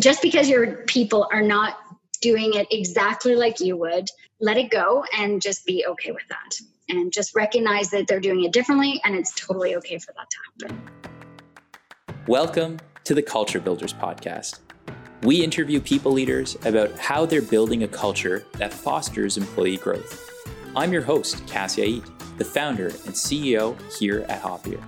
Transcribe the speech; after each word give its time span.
just 0.00 0.22
because 0.22 0.48
your 0.48 0.76
people 0.84 1.28
are 1.32 1.42
not 1.42 1.78
doing 2.20 2.54
it 2.54 2.68
exactly 2.70 3.34
like 3.34 3.58
you 3.58 3.76
would, 3.76 4.08
let 4.40 4.56
it 4.56 4.70
go 4.70 5.04
and 5.16 5.42
just 5.42 5.66
be 5.66 5.84
okay 5.86 6.12
with 6.12 6.26
that. 6.28 6.54
And 6.88 7.12
just 7.12 7.34
recognize 7.34 7.90
that 7.90 8.06
they're 8.06 8.20
doing 8.20 8.44
it 8.44 8.52
differently 8.52 9.00
and 9.04 9.14
it's 9.14 9.32
totally 9.34 9.76
okay 9.76 9.98
for 9.98 10.14
that 10.16 10.26
to 10.30 10.66
happen. 10.66 10.90
Welcome 12.26 12.78
to 13.04 13.14
the 13.14 13.22
Culture 13.22 13.60
Builders 13.60 13.92
Podcast. 13.92 14.60
We 15.22 15.42
interview 15.42 15.80
people 15.80 16.12
leaders 16.12 16.56
about 16.64 16.96
how 16.98 17.26
they're 17.26 17.42
building 17.42 17.82
a 17.82 17.88
culture 17.88 18.46
that 18.52 18.72
fosters 18.72 19.36
employee 19.36 19.78
growth. 19.78 20.30
I'm 20.76 20.92
your 20.92 21.02
host, 21.02 21.44
Cassy 21.48 22.00
Aite, 22.00 22.38
the 22.38 22.44
founder 22.44 22.86
and 22.86 23.14
CEO 23.14 23.76
here 23.98 24.24
at 24.28 24.42
Hoppier. 24.42 24.82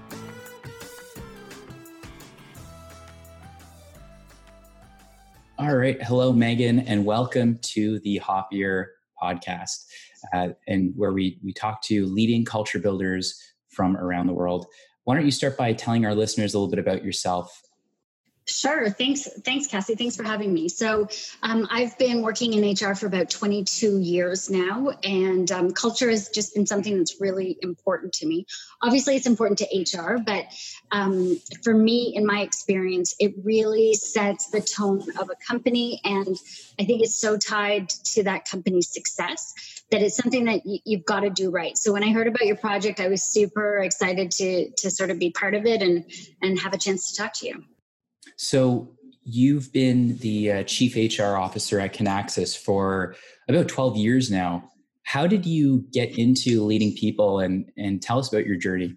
All 5.61 5.77
right. 5.77 6.03
Hello, 6.03 6.33
Megan, 6.33 6.79
and 6.79 7.05
welcome 7.05 7.59
to 7.59 7.99
the 7.99 8.19
Hoppier 8.19 8.87
podcast, 9.23 9.85
uh, 10.33 10.49
and 10.67 10.95
where 10.97 11.13
we, 11.13 11.39
we 11.45 11.53
talk 11.53 11.83
to 11.83 12.07
leading 12.07 12.47
culture 12.47 12.79
builders 12.79 13.39
from 13.69 13.95
around 13.99 14.27
the 14.27 14.33
world. 14.33 14.65
Why 15.05 15.17
don't 15.17 15.27
you 15.27 15.31
start 15.31 15.59
by 15.59 15.75
telling 15.75 16.07
our 16.07 16.15
listeners 16.15 16.55
a 16.55 16.59
little 16.59 16.71
bit 16.71 16.79
about 16.79 17.05
yourself 17.05 17.61
Sure. 18.51 18.91
Thanks. 18.91 19.29
Thanks, 19.45 19.69
Cassie. 19.69 19.95
Thanks 19.95 20.17
for 20.17 20.25
having 20.25 20.53
me. 20.53 20.69
So, 20.69 21.09
um, 21.43 21.69
I've 21.71 21.97
been 21.99 22.21
working 22.21 22.53
in 22.53 22.73
HR 22.73 22.97
for 22.97 23.07
about 23.07 23.31
22 23.31 24.01
years 24.01 24.51
now, 24.51 24.91
and 25.05 25.51
um, 25.53 25.71
culture 25.71 26.11
has 26.11 26.29
just 26.31 26.55
been 26.55 26.67
something 26.67 26.99
that's 26.99 27.21
really 27.21 27.57
important 27.63 28.13
to 28.15 28.27
me. 28.27 28.47
Obviously, 28.83 29.15
it's 29.15 29.27
important 29.27 29.61
to 29.61 29.99
HR, 29.99 30.19
but 30.19 30.47
um, 30.91 31.41
for 31.63 31.73
me, 31.73 32.13
in 32.17 32.27
my 32.27 32.41
experience, 32.41 33.15
it 33.21 33.35
really 33.45 33.95
sets 33.95 34.51
the 34.51 34.61
tone 34.61 35.05
of 35.21 35.31
a 35.31 35.37
company, 35.37 36.01
and 36.03 36.37
I 36.79 36.85
think 36.85 37.03
it's 37.03 37.17
so 37.17 37.37
tied 37.37 37.89
to 37.89 38.25
that 38.25 38.49
company's 38.49 38.93
success 38.93 39.55
that 39.93 40.03
it's 40.03 40.17
something 40.17 40.45
that 40.47 40.63
y- 40.65 40.81
you've 40.85 41.05
got 41.05 41.21
to 41.21 41.31
do 41.31 41.51
right. 41.51 41.79
So 41.79 41.93
when 41.93 42.03
I 42.03 42.13
heard 42.13 42.27
about 42.27 42.47
your 42.47 42.57
project, 42.57 42.99
I 42.99 43.09
was 43.09 43.23
super 43.23 43.79
excited 43.79 44.33
to 44.33 44.71
to 44.71 44.91
sort 44.91 45.11
of 45.11 45.21
be 45.21 45.31
part 45.31 45.55
of 45.55 45.67
it 45.67 45.83
and 45.83 46.05
and 46.43 46.59
have 46.59 46.75
a 46.75 46.79
chance 46.79 47.13
to 47.13 47.23
talk 47.23 47.33
to 47.35 47.47
you. 47.47 47.65
So 48.43 48.89
you've 49.23 49.71
been 49.71 50.17
the 50.17 50.51
uh, 50.51 50.63
chief 50.63 50.97
HR 50.97 51.37
officer 51.37 51.79
at 51.79 51.93
Kinaxis 51.93 52.57
for 52.57 53.15
about 53.51 53.69
12 53.69 53.99
years 53.99 54.31
now. 54.31 54.71
How 55.03 55.27
did 55.27 55.45
you 55.45 55.85
get 55.93 56.17
into 56.17 56.65
leading 56.65 56.95
people 56.97 57.41
and, 57.41 57.71
and 57.77 58.01
tell 58.01 58.19
us 58.19 58.33
about 58.33 58.47
your 58.47 58.57
journey? 58.57 58.97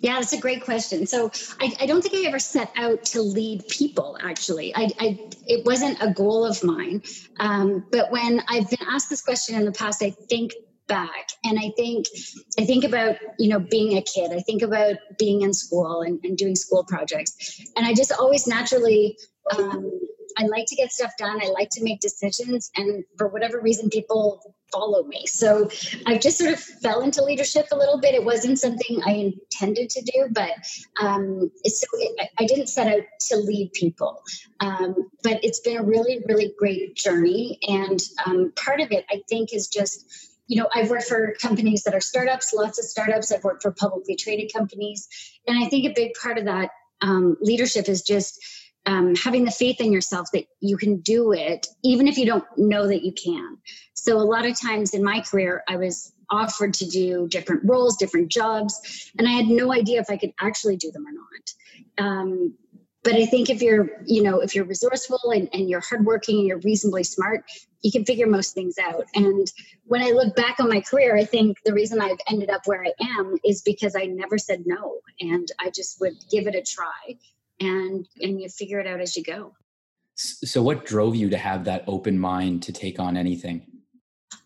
Yeah, 0.00 0.14
that's 0.14 0.32
a 0.32 0.40
great 0.40 0.64
question. 0.64 1.06
So 1.06 1.30
I, 1.60 1.76
I, 1.78 1.84
don't 1.84 2.00
think 2.00 2.14
I 2.14 2.26
ever 2.26 2.38
set 2.38 2.72
out 2.74 3.04
to 3.06 3.20
lead 3.20 3.68
people. 3.68 4.16
Actually, 4.22 4.74
I, 4.74 4.88
I 4.98 5.18
it 5.46 5.66
wasn't 5.66 5.98
a 6.00 6.10
goal 6.10 6.46
of 6.46 6.64
mine. 6.64 7.02
Um, 7.40 7.86
but 7.92 8.10
when 8.10 8.42
I've 8.48 8.70
been 8.70 8.86
asked 8.88 9.10
this 9.10 9.20
question 9.20 9.56
in 9.56 9.66
the 9.66 9.72
past, 9.72 10.02
I 10.02 10.08
think 10.08 10.52
back. 10.86 11.28
And 11.44 11.58
i 11.58 11.70
think 11.76 12.06
i 12.58 12.64
think 12.64 12.84
about 12.84 13.16
you 13.38 13.48
know 13.48 13.60
being 13.60 13.96
a 13.96 14.02
kid. 14.02 14.32
I 14.32 14.40
think 14.40 14.62
about 14.62 14.96
being 15.18 15.42
in 15.42 15.52
school 15.52 16.02
and, 16.02 16.20
and 16.24 16.36
doing 16.36 16.56
school 16.56 16.84
projects. 16.84 17.60
And 17.76 17.86
i 17.86 17.94
just 17.94 18.12
always 18.12 18.46
naturally 18.46 19.16
um, 19.56 19.90
i 20.38 20.46
like 20.46 20.66
to 20.66 20.76
get 20.76 20.92
stuff 20.92 21.12
done. 21.18 21.40
I 21.42 21.48
like 21.48 21.70
to 21.70 21.84
make 21.84 22.00
decisions. 22.00 22.70
And 22.76 23.04
for 23.18 23.28
whatever 23.28 23.60
reason 23.60 23.88
people 23.90 24.40
follow 24.72 25.04
me. 25.04 25.26
So 25.26 25.68
i 26.06 26.18
just 26.18 26.38
sort 26.38 26.52
of 26.52 26.60
fell 26.60 27.02
into 27.02 27.24
leadership 27.24 27.66
a 27.72 27.76
little 27.76 28.00
bit. 28.00 28.14
It 28.14 28.24
wasn't 28.24 28.58
something 28.58 29.00
i 29.06 29.12
intended 29.12 29.90
to 29.90 30.02
do 30.02 30.28
but 30.32 30.52
um, 31.00 31.50
so 31.64 31.86
it, 31.94 32.30
i 32.38 32.44
didn't 32.44 32.68
set 32.68 32.88
out 32.88 33.04
to 33.28 33.36
lead 33.36 33.72
people. 33.72 34.22
Um, 34.60 35.10
but 35.22 35.42
it's 35.44 35.60
been 35.60 35.78
a 35.78 35.82
really 35.82 36.22
really 36.26 36.54
great 36.58 36.94
journey. 36.96 37.58
And 37.68 38.00
um, 38.26 38.52
part 38.56 38.80
of 38.80 38.92
it 38.92 39.04
i 39.10 39.22
think 39.28 39.54
is 39.54 39.68
just 39.68 40.33
you 40.46 40.60
know, 40.60 40.68
I've 40.74 40.90
worked 40.90 41.04
for 41.04 41.34
companies 41.40 41.84
that 41.84 41.94
are 41.94 42.00
startups, 42.00 42.52
lots 42.52 42.78
of 42.78 42.84
startups. 42.84 43.32
I've 43.32 43.44
worked 43.44 43.62
for 43.62 43.72
publicly 43.72 44.16
traded 44.16 44.52
companies. 44.52 45.08
And 45.46 45.62
I 45.62 45.68
think 45.68 45.86
a 45.86 45.94
big 45.94 46.14
part 46.14 46.38
of 46.38 46.44
that 46.44 46.70
um, 47.00 47.36
leadership 47.40 47.88
is 47.88 48.02
just 48.02 48.44
um, 48.86 49.14
having 49.14 49.44
the 49.44 49.50
faith 49.50 49.80
in 49.80 49.92
yourself 49.92 50.28
that 50.32 50.44
you 50.60 50.76
can 50.76 50.98
do 50.98 51.32
it, 51.32 51.66
even 51.82 52.06
if 52.06 52.18
you 52.18 52.26
don't 52.26 52.44
know 52.56 52.86
that 52.86 53.02
you 53.02 53.12
can. 53.12 53.58
So, 53.94 54.18
a 54.18 54.20
lot 54.20 54.44
of 54.44 54.60
times 54.60 54.92
in 54.92 55.02
my 55.02 55.20
career, 55.20 55.64
I 55.66 55.76
was 55.76 56.12
offered 56.30 56.74
to 56.74 56.86
do 56.86 57.26
different 57.28 57.62
roles, 57.64 57.96
different 57.96 58.30
jobs, 58.30 59.10
and 59.18 59.26
I 59.26 59.32
had 59.32 59.46
no 59.46 59.72
idea 59.72 60.00
if 60.00 60.10
I 60.10 60.16
could 60.16 60.32
actually 60.40 60.76
do 60.76 60.90
them 60.90 61.06
or 61.06 61.12
not. 61.12 62.06
Um, 62.06 62.54
but 63.04 63.14
I 63.14 63.26
think 63.26 63.50
if 63.50 63.60
you're, 63.60 63.90
you 64.06 64.22
know, 64.22 64.40
if 64.40 64.54
you're 64.54 64.64
resourceful 64.64 65.20
and, 65.30 65.48
and 65.52 65.68
you're 65.68 65.82
hardworking 65.82 66.38
and 66.38 66.46
you're 66.46 66.60
reasonably 66.60 67.04
smart, 67.04 67.44
you 67.82 67.92
can 67.92 68.04
figure 68.06 68.26
most 68.26 68.54
things 68.54 68.76
out. 68.78 69.04
And 69.14 69.46
when 69.84 70.02
I 70.02 70.10
look 70.10 70.34
back 70.34 70.58
on 70.58 70.70
my 70.70 70.80
career, 70.80 71.14
I 71.14 71.26
think 71.26 71.58
the 71.66 71.74
reason 71.74 72.00
I've 72.00 72.18
ended 72.30 72.48
up 72.48 72.62
where 72.64 72.82
I 72.82 72.92
am 73.18 73.36
is 73.44 73.60
because 73.60 73.94
I 73.94 74.06
never 74.06 74.38
said 74.38 74.62
no, 74.64 75.00
and 75.20 75.46
I 75.60 75.68
just 75.68 76.00
would 76.00 76.14
give 76.30 76.46
it 76.46 76.54
a 76.54 76.62
try, 76.62 77.18
and 77.60 78.08
and 78.22 78.40
you 78.40 78.48
figure 78.48 78.80
it 78.80 78.86
out 78.86 79.00
as 79.00 79.16
you 79.16 79.22
go. 79.22 79.52
So, 80.14 80.62
what 80.62 80.86
drove 80.86 81.14
you 81.14 81.28
to 81.28 81.36
have 81.36 81.64
that 81.64 81.84
open 81.86 82.18
mind 82.18 82.62
to 82.64 82.72
take 82.72 82.98
on 82.98 83.18
anything? 83.18 83.66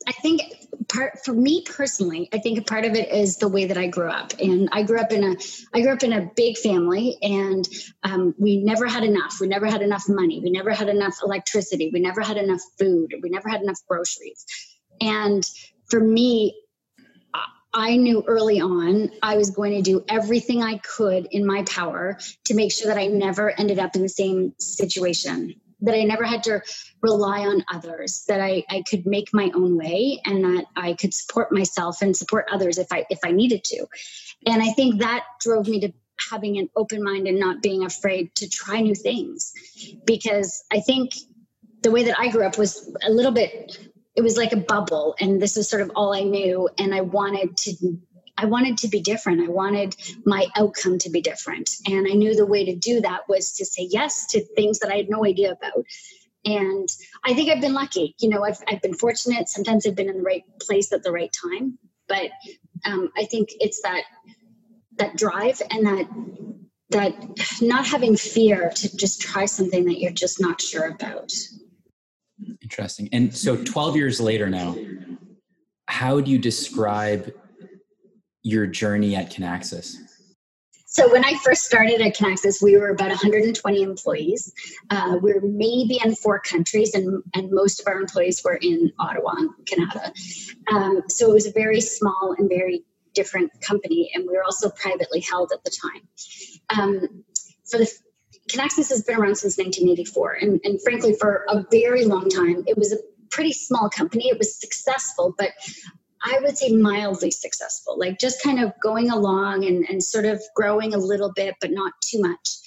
I 0.08 0.12
think 0.12 0.42
part 0.88 1.24
for 1.24 1.32
me 1.32 1.62
personally, 1.62 2.28
I 2.32 2.38
think 2.38 2.58
a 2.58 2.62
part 2.62 2.84
of 2.84 2.94
it 2.94 3.10
is 3.10 3.36
the 3.36 3.48
way 3.48 3.66
that 3.66 3.78
I 3.78 3.88
grew 3.88 4.08
up, 4.08 4.32
and 4.40 4.68
I 4.72 4.82
grew 4.82 5.00
up 5.00 5.12
in 5.12 5.24
a 5.24 5.36
I 5.74 5.80
grew 5.82 5.92
up 5.92 6.02
in 6.02 6.12
a 6.12 6.30
big 6.36 6.56
family, 6.58 7.18
and 7.22 7.66
um, 8.02 8.34
we 8.38 8.58
never 8.58 8.86
had 8.86 9.04
enough. 9.04 9.38
We 9.40 9.48
never 9.48 9.66
had 9.66 9.82
enough 9.82 10.08
money. 10.08 10.40
We 10.40 10.50
never 10.50 10.72
had 10.72 10.88
enough 10.88 11.16
electricity. 11.22 11.90
We 11.92 12.00
never 12.00 12.20
had 12.20 12.36
enough 12.36 12.60
food. 12.78 13.14
We 13.22 13.30
never 13.30 13.48
had 13.48 13.62
enough 13.62 13.80
groceries. 13.88 14.44
And 15.00 15.44
for 15.88 16.00
me, 16.00 16.54
I 17.72 17.96
knew 17.96 18.24
early 18.26 18.60
on 18.60 19.10
I 19.22 19.36
was 19.36 19.50
going 19.50 19.72
to 19.72 19.82
do 19.82 20.04
everything 20.08 20.62
I 20.62 20.78
could 20.78 21.28
in 21.30 21.46
my 21.46 21.62
power 21.64 22.18
to 22.46 22.54
make 22.54 22.72
sure 22.72 22.88
that 22.88 22.98
I 22.98 23.06
never 23.06 23.50
ended 23.50 23.78
up 23.78 23.94
in 23.94 24.02
the 24.02 24.08
same 24.08 24.54
situation 24.58 25.54
that 25.80 25.94
I 25.94 26.02
never 26.04 26.24
had 26.24 26.42
to 26.44 26.60
rely 27.02 27.40
on 27.40 27.64
others, 27.72 28.24
that 28.28 28.40
I, 28.40 28.64
I 28.68 28.82
could 28.88 29.06
make 29.06 29.32
my 29.32 29.50
own 29.54 29.76
way 29.76 30.20
and 30.24 30.44
that 30.44 30.66
I 30.76 30.94
could 30.94 31.14
support 31.14 31.52
myself 31.52 32.02
and 32.02 32.16
support 32.16 32.46
others 32.50 32.78
if 32.78 32.88
I 32.90 33.06
if 33.10 33.20
I 33.24 33.30
needed 33.30 33.64
to. 33.64 33.86
And 34.46 34.62
I 34.62 34.72
think 34.72 35.00
that 35.00 35.24
drove 35.40 35.68
me 35.68 35.80
to 35.80 35.92
having 36.30 36.58
an 36.58 36.68
open 36.76 37.02
mind 37.02 37.28
and 37.28 37.38
not 37.38 37.62
being 37.62 37.84
afraid 37.84 38.34
to 38.36 38.48
try 38.48 38.80
new 38.80 38.94
things. 38.94 39.52
Because 40.04 40.64
I 40.72 40.80
think 40.80 41.12
the 41.82 41.90
way 41.90 42.04
that 42.04 42.18
I 42.18 42.28
grew 42.28 42.44
up 42.44 42.58
was 42.58 42.92
a 43.02 43.10
little 43.10 43.32
bit 43.32 43.78
it 44.18 44.24
was 44.24 44.36
like 44.36 44.52
a 44.52 44.56
bubble 44.56 45.14
and 45.20 45.40
this 45.40 45.54
was 45.54 45.70
sort 45.70 45.80
of 45.80 45.92
all 45.94 46.12
I 46.12 46.22
knew 46.22 46.68
and 46.76 46.92
I 46.92 47.02
wanted 47.02 47.56
to 47.56 48.00
I 48.38 48.46
wanted 48.46 48.78
to 48.78 48.88
be 48.88 49.00
different. 49.00 49.42
I 49.42 49.50
wanted 49.50 49.96
my 50.24 50.46
outcome 50.56 50.98
to 51.00 51.10
be 51.10 51.20
different. 51.20 51.70
And 51.86 52.06
I 52.08 52.14
knew 52.14 52.34
the 52.36 52.46
way 52.46 52.64
to 52.64 52.74
do 52.74 53.00
that 53.00 53.28
was 53.28 53.52
to 53.54 53.64
say 53.64 53.88
yes 53.90 54.26
to 54.28 54.40
things 54.40 54.78
that 54.78 54.92
I 54.92 54.96
had 54.96 55.10
no 55.10 55.24
idea 55.24 55.52
about. 55.52 55.84
And 56.44 56.88
I 57.24 57.34
think 57.34 57.50
I've 57.50 57.60
been 57.60 57.74
lucky. 57.74 58.14
You 58.20 58.28
know, 58.28 58.44
I've, 58.44 58.62
I've 58.68 58.80
been 58.80 58.94
fortunate. 58.94 59.48
Sometimes 59.48 59.86
I've 59.86 59.96
been 59.96 60.08
in 60.08 60.18
the 60.18 60.22
right 60.22 60.44
place 60.60 60.92
at 60.92 61.02
the 61.02 61.10
right 61.12 61.32
time. 61.32 61.78
But 62.06 62.30
um, 62.84 63.10
I 63.16 63.24
think 63.24 63.50
it's 63.60 63.82
that 63.82 64.04
that 64.96 65.16
drive 65.16 65.60
and 65.70 65.86
that 65.86 66.08
that 66.90 67.60
not 67.60 67.86
having 67.86 68.16
fear 68.16 68.70
to 68.74 68.96
just 68.96 69.20
try 69.20 69.44
something 69.44 69.84
that 69.84 70.00
you're 70.00 70.10
just 70.10 70.40
not 70.40 70.60
sure 70.60 70.86
about. 70.86 71.30
Interesting. 72.62 73.08
And 73.12 73.36
so 73.36 73.62
12 73.62 73.96
years 73.96 74.20
later 74.20 74.48
now, 74.48 74.76
how 75.86 76.20
do 76.20 76.30
you 76.30 76.38
describe 76.38 77.32
your 78.42 78.66
journey 78.66 79.16
at 79.16 79.30
Kinaxis? 79.30 79.96
So 80.90 81.12
when 81.12 81.22
I 81.22 81.34
first 81.44 81.64
started 81.64 82.00
at 82.00 82.16
Kinaxis, 82.16 82.62
we 82.62 82.76
were 82.76 82.88
about 82.88 83.10
120 83.10 83.82
employees. 83.82 84.52
Uh, 84.88 85.18
we 85.22 85.32
are 85.32 85.40
maybe 85.42 86.00
in 86.02 86.14
four 86.14 86.40
countries, 86.40 86.94
and, 86.94 87.22
and 87.34 87.50
most 87.50 87.80
of 87.80 87.86
our 87.86 88.00
employees 88.00 88.42
were 88.42 88.58
in 88.60 88.90
Ottawa, 88.98 89.34
Canada. 89.66 90.12
Um, 90.72 91.02
so 91.08 91.30
it 91.30 91.34
was 91.34 91.46
a 91.46 91.52
very 91.52 91.82
small 91.82 92.34
and 92.38 92.48
very 92.48 92.84
different 93.12 93.52
company, 93.60 94.10
and 94.14 94.26
we 94.26 94.34
were 94.34 94.42
also 94.42 94.70
privately 94.70 95.20
held 95.20 95.52
at 95.52 95.62
the 95.62 95.70
time. 95.70 96.08
Um, 96.70 97.24
for 97.70 97.78
the 97.78 97.92
Kinaxis 98.50 98.88
has 98.88 99.02
been 99.02 99.16
around 99.16 99.36
since 99.36 99.58
1984, 99.58 100.32
and, 100.40 100.60
and 100.64 100.82
frankly, 100.82 101.14
for 101.20 101.44
a 101.50 101.64
very 101.70 102.06
long 102.06 102.30
time, 102.30 102.64
it 102.66 102.78
was 102.78 102.92
a 102.92 102.98
pretty 103.30 103.52
small 103.52 103.90
company. 103.90 104.28
It 104.28 104.38
was 104.38 104.58
successful, 104.58 105.34
but 105.36 105.50
I 106.22 106.38
would 106.42 106.58
say 106.58 106.72
mildly 106.72 107.30
successful, 107.30 107.98
like 107.98 108.18
just 108.18 108.42
kind 108.42 108.60
of 108.62 108.72
going 108.80 109.10
along 109.10 109.64
and, 109.64 109.88
and 109.88 110.02
sort 110.02 110.24
of 110.24 110.42
growing 110.54 110.94
a 110.94 110.98
little 110.98 111.32
bit, 111.32 111.54
but 111.60 111.70
not 111.70 111.92
too 112.02 112.20
much. 112.20 112.58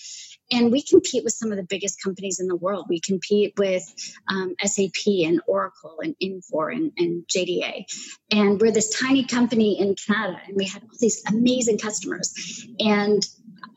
And 0.51 0.71
we 0.71 0.81
compete 0.81 1.23
with 1.23 1.33
some 1.33 1.51
of 1.51 1.57
the 1.57 1.63
biggest 1.63 2.03
companies 2.03 2.41
in 2.41 2.47
the 2.47 2.55
world. 2.55 2.87
We 2.89 2.99
compete 2.99 3.53
with 3.57 3.83
um, 4.29 4.55
SAP 4.61 5.07
and 5.07 5.41
Oracle 5.47 5.99
and 6.01 6.13
Infor 6.21 6.75
and, 6.75 6.91
and 6.97 7.23
JDA. 7.27 7.85
And 8.31 8.59
we're 8.59 8.71
this 8.71 8.99
tiny 8.99 9.23
company 9.23 9.79
in 9.79 9.95
Canada, 9.95 10.41
and 10.45 10.57
we 10.57 10.65
had 10.65 10.83
all 10.83 10.89
these 10.99 11.23
amazing 11.25 11.77
customers. 11.77 12.67
And 12.79 13.25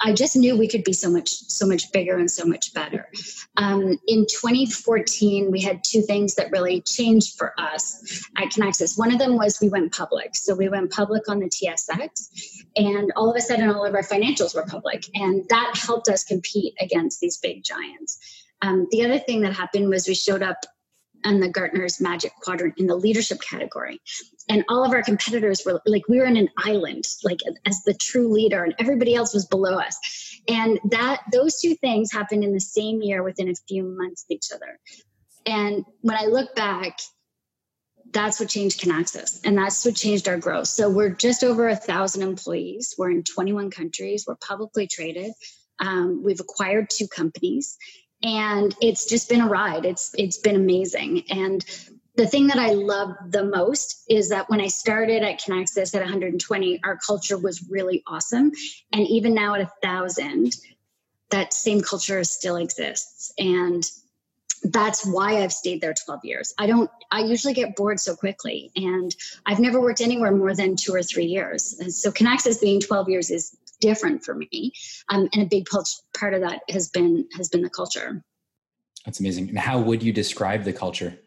I 0.00 0.12
just 0.12 0.36
knew 0.36 0.56
we 0.56 0.68
could 0.68 0.84
be 0.84 0.92
so 0.92 1.10
much 1.10 1.30
so 1.30 1.66
much 1.66 1.92
bigger 1.92 2.16
and 2.16 2.30
so 2.30 2.44
much 2.44 2.72
better. 2.74 3.08
Um, 3.56 3.98
in 4.06 4.26
2014, 4.26 5.50
we 5.50 5.60
had 5.60 5.82
two 5.84 6.02
things 6.02 6.34
that 6.34 6.50
really 6.50 6.80
changed 6.82 7.36
for 7.36 7.54
us 7.58 8.26
at 8.36 8.50
Kinaxis. 8.50 8.98
One 8.98 9.12
of 9.12 9.18
them 9.18 9.36
was 9.36 9.60
we 9.60 9.68
went 9.68 9.92
public. 9.92 10.34
So 10.36 10.54
we 10.54 10.68
went 10.68 10.90
public 10.90 11.28
on 11.28 11.38
the 11.38 11.46
TSX, 11.48 12.64
and 12.76 13.12
all 13.16 13.30
of 13.30 13.36
a 13.36 13.40
sudden, 13.40 13.70
all 13.70 13.86
of 13.86 13.94
our 13.94 14.02
financials 14.02 14.54
were 14.54 14.66
public, 14.66 15.04
and 15.14 15.44
that 15.48 15.74
helped 15.76 16.08
us 16.08 16.24
compete 16.24 16.74
against 16.80 17.20
these 17.20 17.38
big 17.38 17.62
giants. 17.62 18.18
Um, 18.62 18.86
the 18.90 19.04
other 19.04 19.18
thing 19.18 19.42
that 19.42 19.52
happened 19.52 19.88
was 19.88 20.08
we 20.08 20.14
showed 20.14 20.42
up 20.42 20.64
on 21.24 21.40
the 21.40 21.48
Gartner's 21.48 22.00
Magic 22.00 22.32
Quadrant 22.42 22.74
in 22.78 22.86
the 22.86 22.96
leadership 22.96 23.40
category. 23.40 24.00
And 24.48 24.64
all 24.68 24.84
of 24.84 24.92
our 24.92 25.02
competitors 25.02 25.62
were 25.64 25.80
like 25.86 26.08
we 26.08 26.18
were 26.18 26.26
in 26.26 26.36
an 26.36 26.50
island 26.58 27.04
like 27.22 27.38
as 27.66 27.82
the 27.84 27.94
true 27.94 28.32
leader 28.32 28.62
and 28.62 28.74
everybody 28.78 29.14
else 29.14 29.34
was 29.34 29.46
below 29.46 29.78
us. 29.78 29.98
And 30.48 30.78
that 30.90 31.22
those 31.32 31.60
two 31.60 31.74
things 31.76 32.12
happened 32.12 32.44
in 32.44 32.52
the 32.52 32.60
same 32.60 33.02
year 33.02 33.22
within 33.22 33.48
a 33.48 33.54
few 33.68 33.84
months 33.84 34.24
of 34.24 34.34
each 34.34 34.48
other. 34.54 34.78
And 35.46 35.84
when 36.00 36.16
i 36.16 36.26
look 36.26 36.54
back 36.54 36.98
that's 38.12 38.38
what 38.38 38.48
changed 38.48 38.80
Kinaxis 38.80 39.40
and 39.44 39.58
that's 39.58 39.84
what 39.84 39.96
changed 39.96 40.28
our 40.28 40.38
growth. 40.38 40.68
So 40.68 40.88
we're 40.88 41.10
just 41.10 41.42
over 41.42 41.68
a 41.68 41.74
thousand 41.74 42.22
employees. 42.22 42.94
We're 42.96 43.10
in 43.10 43.24
21 43.24 43.70
countries. 43.70 44.24
We're 44.26 44.36
publicly 44.36 44.86
traded. 44.86 45.32
Um, 45.80 46.22
we've 46.22 46.38
acquired 46.38 46.88
two 46.90 47.08
companies 47.08 47.76
and 48.24 48.74
it's 48.80 49.06
just 49.06 49.28
been 49.28 49.40
a 49.40 49.46
ride 49.48 49.84
it's 49.84 50.12
it's 50.18 50.38
been 50.38 50.56
amazing 50.56 51.22
and 51.30 51.64
the 52.16 52.26
thing 52.26 52.46
that 52.46 52.58
I 52.58 52.70
love 52.70 53.16
the 53.28 53.44
most 53.44 54.04
is 54.08 54.28
that 54.28 54.48
when 54.48 54.60
I 54.60 54.68
started 54.68 55.22
at 55.22 55.40
Kinaxis 55.40 55.94
at 55.94 56.00
120, 56.00 56.80
our 56.84 56.96
culture 56.96 57.36
was 57.36 57.68
really 57.68 58.04
awesome. 58.06 58.52
And 58.92 59.06
even 59.08 59.34
now 59.34 59.54
at 59.54 59.62
a 59.62 59.72
thousand, 59.82 60.54
that 61.30 61.52
same 61.52 61.80
culture 61.82 62.22
still 62.22 62.56
exists. 62.56 63.32
And 63.36 63.84
that's 64.64 65.06
why 65.06 65.42
I've 65.42 65.52
stayed 65.52 65.80
there 65.80 65.94
12 65.94 66.24
years. 66.24 66.54
I 66.58 66.66
don't, 66.66 66.90
I 67.10 67.20
usually 67.20 67.54
get 67.54 67.76
bored 67.76 68.00
so 68.00 68.16
quickly. 68.16 68.70
And 68.74 69.14
I've 69.46 69.60
never 69.60 69.80
worked 69.80 70.00
anywhere 70.00 70.32
more 70.32 70.54
than 70.54 70.76
two 70.76 70.94
or 70.94 71.02
three 71.02 71.26
years. 71.26 71.76
And 71.78 71.92
so 71.92 72.10
Kinaxis 72.10 72.60
being 72.60 72.80
12 72.80 73.08
years 73.08 73.30
is 73.30 73.56
different 73.80 74.24
for 74.24 74.34
me. 74.34 74.72
Um, 75.08 75.28
and 75.32 75.42
a 75.42 75.46
big 75.46 75.66
part 75.66 76.34
of 76.34 76.40
that 76.40 76.62
has 76.70 76.88
been, 76.88 77.26
has 77.36 77.48
been 77.48 77.62
the 77.62 77.70
culture. 77.70 78.22
That's 79.04 79.20
amazing. 79.20 79.50
And 79.50 79.58
how 79.58 79.80
would 79.80 80.02
you 80.02 80.12
describe 80.12 80.64
the 80.64 80.72
culture? 80.72 81.18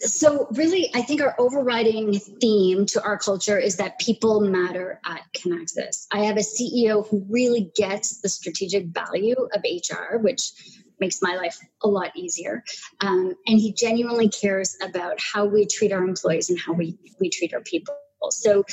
so 0.00 0.46
really 0.52 0.90
i 0.94 1.02
think 1.02 1.20
our 1.20 1.34
overriding 1.38 2.18
theme 2.18 2.86
to 2.86 3.02
our 3.02 3.18
culture 3.18 3.58
is 3.58 3.76
that 3.76 3.98
people 3.98 4.40
matter 4.40 5.00
at 5.04 5.22
kinaxis 5.36 6.06
i 6.12 6.20
have 6.20 6.36
a 6.36 6.40
ceo 6.40 7.06
who 7.08 7.24
really 7.28 7.70
gets 7.74 8.20
the 8.20 8.28
strategic 8.28 8.86
value 8.86 9.36
of 9.52 9.62
hr 9.64 10.18
which 10.18 10.52
makes 11.00 11.20
my 11.22 11.36
life 11.36 11.56
a 11.82 11.88
lot 11.88 12.10
easier 12.16 12.64
um, 13.00 13.34
and 13.46 13.58
he 13.58 13.72
genuinely 13.72 14.28
cares 14.28 14.76
about 14.82 15.18
how 15.20 15.44
we 15.44 15.66
treat 15.66 15.92
our 15.92 16.02
employees 16.02 16.50
and 16.50 16.58
how 16.58 16.72
we, 16.72 16.98
we 17.20 17.30
treat 17.30 17.54
our 17.54 17.60
people 17.60 17.94
so 18.30 18.64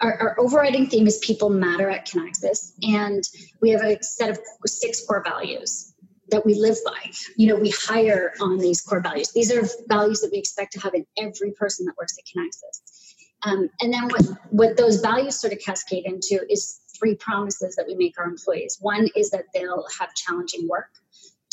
our, 0.00 0.14
our 0.18 0.40
overriding 0.40 0.86
theme 0.86 1.06
is 1.06 1.18
people 1.18 1.48
matter 1.48 1.88
at 1.88 2.06
kinaxis 2.06 2.72
and 2.82 3.24
we 3.60 3.70
have 3.70 3.82
a 3.82 4.02
set 4.02 4.30
of 4.30 4.38
six 4.66 5.04
core 5.06 5.24
values 5.24 5.92
that 6.32 6.44
we 6.44 6.54
live 6.54 6.76
by. 6.84 7.10
You 7.36 7.48
know, 7.48 7.56
we 7.56 7.70
hire 7.70 8.32
on 8.40 8.58
these 8.58 8.80
core 8.80 9.00
values. 9.00 9.30
These 9.32 9.52
are 9.52 9.62
values 9.86 10.20
that 10.22 10.30
we 10.32 10.38
expect 10.38 10.72
to 10.72 10.80
have 10.80 10.94
in 10.94 11.06
every 11.16 11.52
person 11.52 11.86
that 11.86 11.94
works 11.96 12.16
at 12.18 12.24
Kinaxis. 12.24 13.14
Um, 13.44 13.68
and 13.80 13.92
then 13.92 14.04
what, 14.04 14.24
what 14.50 14.76
those 14.76 15.00
values 15.00 15.40
sort 15.40 15.52
of 15.52 15.58
cascade 15.60 16.06
into 16.06 16.40
is 16.50 16.80
three 16.98 17.14
promises 17.16 17.76
that 17.76 17.86
we 17.86 17.94
make 17.94 18.18
our 18.18 18.26
employees. 18.26 18.78
One 18.80 19.08
is 19.14 19.30
that 19.30 19.44
they'll 19.54 19.86
have 19.98 20.14
challenging 20.14 20.68
work. 20.68 20.90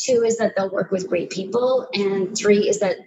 Two 0.01 0.23
is 0.23 0.37
that 0.37 0.53
they'll 0.55 0.69
work 0.69 0.91
with 0.91 1.07
great 1.07 1.29
people. 1.29 1.87
And 1.93 2.37
three 2.37 2.69
is 2.69 2.79
that 2.79 2.97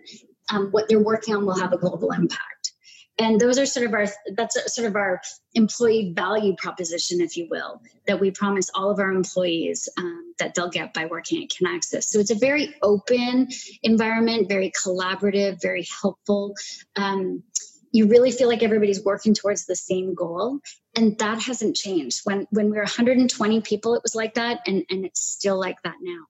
um, 0.52 0.68
what 0.70 0.88
they're 0.88 0.98
working 0.98 1.34
on 1.34 1.46
will 1.46 1.58
have 1.58 1.72
a 1.72 1.78
global 1.78 2.12
impact. 2.12 2.72
And 3.18 3.40
those 3.40 3.58
are 3.58 3.66
sort 3.66 3.86
of 3.86 3.92
our 3.92 4.06
that's 4.34 4.74
sort 4.74 4.88
of 4.88 4.96
our 4.96 5.20
employee 5.54 6.12
value 6.16 6.54
proposition 6.56 7.20
if 7.20 7.36
you 7.36 7.46
will 7.50 7.82
that 8.06 8.18
we 8.18 8.30
promise 8.30 8.70
all 8.74 8.90
of 8.90 8.98
our 8.98 9.12
employees 9.12 9.88
um, 9.98 10.34
that 10.38 10.54
they'll 10.54 10.70
get 10.70 10.94
by 10.94 11.06
working 11.06 11.42
at 11.42 11.50
kinaxis. 11.50 12.04
So 12.04 12.20
it's 12.20 12.30
a 12.30 12.34
very 12.34 12.74
open 12.82 13.48
environment 13.82 14.48
very 14.48 14.72
collaborative 14.72 15.60
very 15.60 15.86
helpful. 16.00 16.54
Um, 16.96 17.42
you 17.94 18.06
really 18.06 18.30
feel 18.30 18.48
like 18.48 18.62
everybody's 18.62 19.04
working 19.04 19.34
towards 19.34 19.66
the 19.66 19.76
same 19.76 20.14
goal 20.14 20.60
and 20.96 21.18
that 21.18 21.42
hasn't 21.42 21.76
changed. 21.76 22.22
When 22.24 22.46
when 22.50 22.70
we 22.70 22.78
were 22.78 22.84
120 22.84 23.60
people 23.60 23.94
it 23.94 24.02
was 24.02 24.14
like 24.14 24.34
that 24.34 24.60
and 24.66 24.84
and 24.88 25.04
it's 25.04 25.20
still 25.20 25.60
like 25.60 25.82
that 25.82 25.96
now 26.00 26.24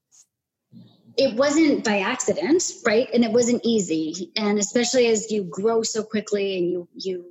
it 1.16 1.36
wasn't 1.36 1.84
by 1.84 2.00
accident, 2.00 2.62
right? 2.86 3.08
And 3.12 3.24
it 3.24 3.32
wasn't 3.32 3.62
easy. 3.64 4.32
And 4.36 4.58
especially 4.58 5.06
as 5.06 5.30
you 5.30 5.44
grow 5.44 5.82
so 5.82 6.02
quickly 6.02 6.58
and 6.58 6.70
you 6.70 6.88
you 6.94 7.24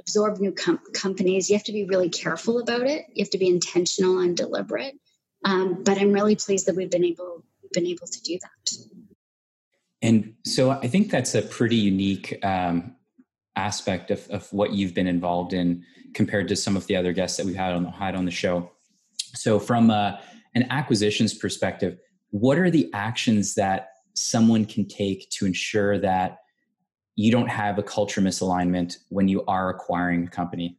absorb 0.00 0.38
new 0.38 0.52
com- 0.52 0.80
companies, 0.94 1.48
you 1.48 1.56
have 1.56 1.64
to 1.64 1.72
be 1.72 1.84
really 1.84 2.08
careful 2.08 2.58
about 2.58 2.82
it. 2.82 3.06
You 3.12 3.22
have 3.22 3.30
to 3.30 3.38
be 3.38 3.48
intentional 3.48 4.18
and 4.20 4.36
deliberate. 4.36 4.94
Um, 5.44 5.82
but 5.82 5.98
I'm 5.98 6.12
really 6.12 6.36
pleased 6.36 6.66
that 6.66 6.76
we've 6.76 6.90
been 6.90 7.04
able 7.04 7.44
been 7.72 7.86
able 7.86 8.06
to 8.06 8.22
do 8.22 8.38
that. 8.40 8.76
And 10.02 10.34
so 10.44 10.70
I 10.70 10.88
think 10.88 11.10
that's 11.10 11.34
a 11.34 11.42
pretty 11.42 11.76
unique 11.76 12.38
um, 12.44 12.96
aspect 13.56 14.10
of, 14.10 14.28
of 14.30 14.52
what 14.52 14.72
you've 14.72 14.94
been 14.94 15.06
involved 15.06 15.52
in 15.52 15.84
compared 16.12 16.48
to 16.48 16.56
some 16.56 16.76
of 16.76 16.86
the 16.86 16.96
other 16.96 17.12
guests 17.12 17.36
that 17.36 17.46
we've 17.46 17.56
had 17.56 17.72
on 17.72 17.84
the 17.84 17.90
had 17.90 18.14
on 18.14 18.24
the 18.24 18.30
show. 18.30 18.70
So 19.34 19.58
from 19.58 19.90
uh, 19.90 20.18
an 20.54 20.66
acquisitions 20.70 21.34
perspective, 21.34 21.98
what 22.32 22.58
are 22.58 22.70
the 22.70 22.90
actions 22.92 23.54
that 23.54 23.90
someone 24.14 24.64
can 24.64 24.86
take 24.88 25.28
to 25.30 25.46
ensure 25.46 25.98
that 25.98 26.38
you 27.14 27.30
don't 27.30 27.48
have 27.48 27.78
a 27.78 27.82
culture 27.82 28.20
misalignment 28.20 28.96
when 29.10 29.28
you 29.28 29.44
are 29.46 29.68
acquiring 29.68 30.24
a 30.24 30.28
company? 30.28 30.78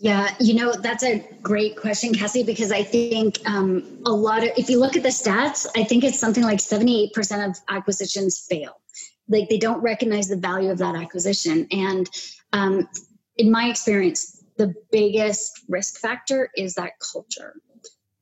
Yeah, 0.00 0.32
you 0.38 0.54
know, 0.54 0.72
that's 0.72 1.02
a 1.02 1.26
great 1.42 1.76
question, 1.76 2.14
Cassie, 2.14 2.44
because 2.44 2.70
I 2.70 2.84
think 2.84 3.38
um, 3.46 4.00
a 4.06 4.12
lot 4.12 4.44
of, 4.44 4.50
if 4.56 4.70
you 4.70 4.78
look 4.78 4.94
at 4.94 5.02
the 5.02 5.08
stats, 5.08 5.66
I 5.74 5.82
think 5.82 6.04
it's 6.04 6.20
something 6.20 6.44
like 6.44 6.58
78% 6.58 7.48
of 7.48 7.56
acquisitions 7.68 8.38
fail. 8.38 8.80
Like 9.28 9.48
they 9.48 9.58
don't 9.58 9.80
recognize 9.80 10.28
the 10.28 10.36
value 10.36 10.70
of 10.70 10.78
that 10.78 10.94
acquisition. 10.94 11.66
And 11.72 12.08
um, 12.52 12.88
in 13.36 13.50
my 13.50 13.68
experience, 13.68 14.44
the 14.56 14.74
biggest 14.92 15.64
risk 15.68 15.98
factor 15.98 16.50
is 16.56 16.74
that 16.74 16.92
culture. 17.00 17.54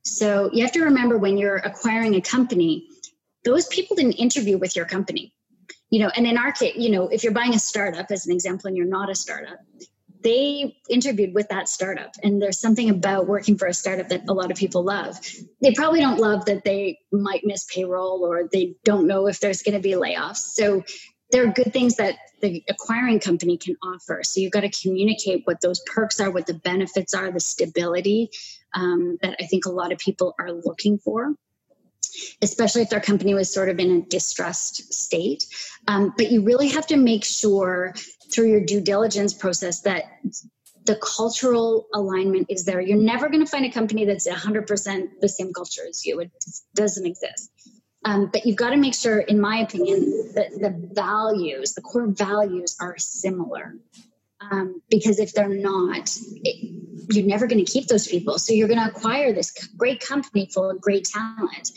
So 0.06 0.50
you 0.52 0.62
have 0.62 0.72
to 0.72 0.84
remember 0.84 1.18
when 1.18 1.36
you're 1.36 1.56
acquiring 1.56 2.14
a 2.14 2.20
company, 2.20 2.86
those 3.44 3.66
people 3.66 3.96
didn't 3.96 4.12
interview 4.12 4.56
with 4.56 4.76
your 4.76 4.84
company. 4.84 5.32
You 5.90 6.00
know, 6.00 6.10
and 6.16 6.26
in 6.26 6.38
our 6.38 6.52
case, 6.52 6.74
you 6.76 6.90
know, 6.90 7.08
if 7.08 7.22
you're 7.22 7.32
buying 7.32 7.54
a 7.54 7.58
startup 7.58 8.10
as 8.10 8.26
an 8.26 8.32
example 8.32 8.68
and 8.68 8.76
you're 8.76 8.86
not 8.86 9.10
a 9.10 9.14
startup, 9.14 9.58
they 10.22 10.76
interviewed 10.88 11.34
with 11.34 11.48
that 11.48 11.68
startup. 11.68 12.12
And 12.22 12.40
there's 12.40 12.60
something 12.60 12.90
about 12.90 13.26
working 13.26 13.56
for 13.58 13.66
a 13.66 13.74
startup 13.74 14.08
that 14.08 14.28
a 14.28 14.32
lot 14.32 14.50
of 14.50 14.56
people 14.56 14.84
love. 14.84 15.18
They 15.60 15.72
probably 15.72 16.00
don't 16.00 16.18
love 16.18 16.46
that 16.46 16.64
they 16.64 16.98
might 17.12 17.42
miss 17.44 17.64
payroll 17.64 18.24
or 18.24 18.48
they 18.50 18.74
don't 18.84 19.06
know 19.06 19.26
if 19.26 19.40
there's 19.40 19.62
going 19.62 19.74
to 19.74 19.80
be 19.80 19.92
layoffs. 19.92 20.38
So 20.38 20.82
there 21.30 21.44
are 21.46 21.52
good 21.52 21.72
things 21.72 21.96
that 21.96 22.16
the 22.40 22.62
acquiring 22.68 23.20
company 23.20 23.56
can 23.56 23.76
offer. 23.82 24.22
So 24.22 24.40
you've 24.40 24.52
got 24.52 24.60
to 24.60 24.70
communicate 24.70 25.42
what 25.44 25.60
those 25.60 25.80
perks 25.80 26.20
are, 26.20 26.30
what 26.30 26.46
the 26.46 26.54
benefits 26.54 27.14
are, 27.14 27.30
the 27.30 27.40
stability 27.40 28.30
um, 28.74 29.18
that 29.22 29.36
I 29.40 29.46
think 29.46 29.66
a 29.66 29.70
lot 29.70 29.92
of 29.92 29.98
people 29.98 30.34
are 30.38 30.52
looking 30.52 30.98
for. 30.98 31.34
Especially 32.40 32.80
if 32.82 32.88
their 32.88 33.00
company 33.00 33.34
was 33.34 33.52
sort 33.52 33.68
of 33.68 33.78
in 33.78 33.90
a 33.90 34.00
distressed 34.02 34.94
state. 34.94 35.44
Um, 35.86 36.14
but 36.16 36.30
you 36.30 36.42
really 36.42 36.68
have 36.68 36.86
to 36.86 36.96
make 36.96 37.24
sure 37.24 37.94
through 38.32 38.50
your 38.50 38.64
due 38.64 38.80
diligence 38.80 39.34
process 39.34 39.80
that 39.82 40.04
the 40.86 40.96
cultural 40.96 41.88
alignment 41.92 42.46
is 42.48 42.64
there. 42.64 42.80
You're 42.80 42.96
never 42.96 43.28
going 43.28 43.44
to 43.44 43.50
find 43.50 43.66
a 43.66 43.70
company 43.70 44.04
that's 44.04 44.26
100% 44.26 45.20
the 45.20 45.28
same 45.28 45.52
culture 45.52 45.82
as 45.86 46.06
you. 46.06 46.20
It 46.20 46.30
doesn't 46.74 47.04
exist. 47.04 47.50
Um, 48.06 48.30
but 48.32 48.46
you've 48.46 48.56
got 48.56 48.70
to 48.70 48.76
make 48.76 48.94
sure, 48.94 49.18
in 49.18 49.40
my 49.40 49.56
opinion, 49.58 50.32
that 50.36 50.50
the 50.52 50.72
values, 50.94 51.74
the 51.74 51.82
core 51.82 52.06
values 52.06 52.76
are 52.80 52.96
similar. 52.98 53.74
Um, 54.40 54.80
because 54.88 55.18
if 55.18 55.32
they're 55.32 55.48
not, 55.48 56.16
it, 56.44 56.72
you're 57.10 57.26
never 57.26 57.48
going 57.48 57.64
to 57.64 57.70
keep 57.70 57.88
those 57.88 58.06
people. 58.06 58.38
So 58.38 58.52
you're 58.52 58.68
going 58.68 58.78
to 58.78 58.86
acquire 58.86 59.32
this 59.32 59.50
great 59.76 60.00
company 60.00 60.48
full 60.52 60.70
of 60.70 60.80
great 60.80 61.04
talent, 61.06 61.72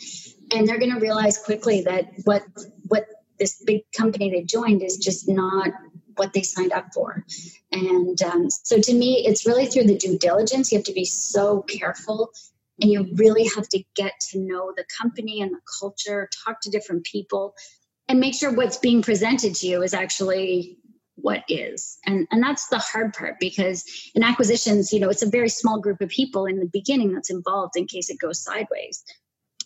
and 0.52 0.68
they're 0.68 0.78
going 0.78 0.94
to 0.94 1.00
realize 1.00 1.36
quickly 1.36 1.82
that 1.82 2.12
what 2.24 2.42
what 2.86 3.06
this 3.38 3.62
big 3.64 3.82
company 3.96 4.30
they 4.30 4.42
joined 4.42 4.82
is 4.82 4.98
just 4.98 5.28
not 5.28 5.70
what 6.16 6.32
they 6.32 6.42
signed 6.42 6.72
up 6.72 6.92
for. 6.94 7.24
And 7.72 8.22
um, 8.22 8.50
so 8.50 8.78
to 8.78 8.94
me, 8.94 9.24
it's 9.26 9.46
really 9.46 9.66
through 9.66 9.84
the 9.84 9.96
due 9.96 10.18
diligence. 10.18 10.70
You 10.70 10.78
have 10.78 10.84
to 10.84 10.92
be 10.92 11.06
so 11.06 11.62
careful 11.62 12.30
and 12.80 12.90
you 12.90 13.08
really 13.14 13.48
have 13.54 13.68
to 13.68 13.82
get 13.94 14.14
to 14.30 14.38
know 14.38 14.72
the 14.76 14.84
company 15.00 15.40
and 15.40 15.52
the 15.52 15.60
culture, 15.80 16.28
talk 16.44 16.60
to 16.62 16.70
different 16.70 17.04
people, 17.04 17.54
and 18.08 18.18
make 18.18 18.34
sure 18.34 18.52
what's 18.52 18.78
being 18.78 19.02
presented 19.02 19.54
to 19.56 19.66
you 19.66 19.82
is 19.82 19.94
actually 19.94 20.78
what 21.16 21.44
is. 21.48 21.98
And 22.06 22.26
and 22.30 22.42
that's 22.42 22.68
the 22.68 22.78
hard 22.78 23.12
part 23.14 23.36
because 23.38 23.84
in 24.14 24.22
acquisitions 24.22 24.92
you 24.92 25.00
know 25.00 25.10
it's 25.10 25.22
a 25.22 25.28
very 25.28 25.48
small 25.48 25.80
group 25.80 26.00
of 26.00 26.08
people 26.08 26.46
in 26.46 26.58
the 26.58 26.70
beginning 26.72 27.12
that's 27.12 27.30
involved 27.30 27.76
in 27.76 27.86
case 27.86 28.10
it 28.10 28.18
goes 28.18 28.42
sideways. 28.42 29.04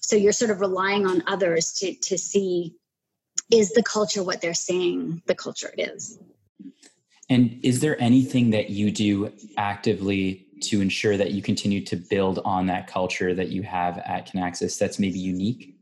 So 0.00 0.16
you're 0.16 0.32
sort 0.32 0.50
of 0.50 0.60
relying 0.60 1.06
on 1.06 1.22
others 1.26 1.72
to 1.74 1.94
to 1.94 2.18
see 2.18 2.74
is 3.52 3.72
the 3.72 3.82
culture 3.82 4.22
what 4.22 4.40
they're 4.40 4.54
saying 4.54 5.22
the 5.26 5.34
culture 5.34 5.72
it 5.76 5.88
is. 5.94 6.18
And 7.30 7.60
is 7.62 7.80
there 7.80 8.00
anything 8.00 8.50
that 8.50 8.70
you 8.70 8.90
do 8.90 9.32
actively 9.56 10.43
to 10.60 10.80
ensure 10.80 11.16
that 11.16 11.32
you 11.32 11.42
continue 11.42 11.84
to 11.84 11.96
build 11.96 12.40
on 12.44 12.66
that 12.66 12.86
culture 12.86 13.34
that 13.34 13.48
you 13.48 13.62
have 13.62 13.98
at 13.98 14.30
Kinaxis 14.30 14.78
that's 14.78 14.98
maybe 14.98 15.18
unique 15.18 15.76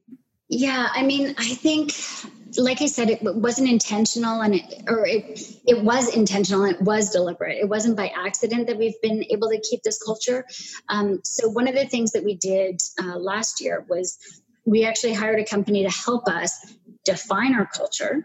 yeah 0.49 0.89
i 0.93 1.03
mean 1.03 1.35
i 1.39 1.55
think 1.55 1.93
like 2.59 2.83
I 2.83 2.87
said, 2.87 3.11
it 3.11 3.23
wasn't 3.23 3.69
intentional, 3.69 4.43
and 4.43 4.55
it 4.55 4.83
or 4.89 5.07
it 5.07 5.41
it 5.67 5.83
was 5.83 6.15
intentional. 6.15 6.65
And 6.65 6.75
it 6.75 6.83
was 6.83 7.11
deliberate. 7.11 7.59
It 7.59 7.69
wasn't 7.69 7.97
by 7.97 8.13
accident 8.15 8.67
that 8.67 8.77
we've 8.77 9.01
been 9.01 9.25
able 9.31 9.49
to 9.49 9.61
keep 9.61 9.83
this 9.83 10.03
culture. 10.03 10.45
Um, 10.89 11.21
so 11.25 11.49
one 11.49 11.69
of 11.69 11.75
the 11.75 11.87
things 11.87 12.13
that 12.13 12.25
we 12.25 12.35
did 12.35 12.83
uh, 13.03 13.19
last 13.19 13.61
year 13.61 13.85
was 13.89 14.19
we 14.65 14.85
actually 14.85 15.15
hired 15.15 15.41
a 15.41 15.45
company 15.45 15.83
to 15.83 15.91
help 15.91 16.29
us 16.29 16.75
define 17.05 17.55
our 17.55 17.67
culture 17.67 18.25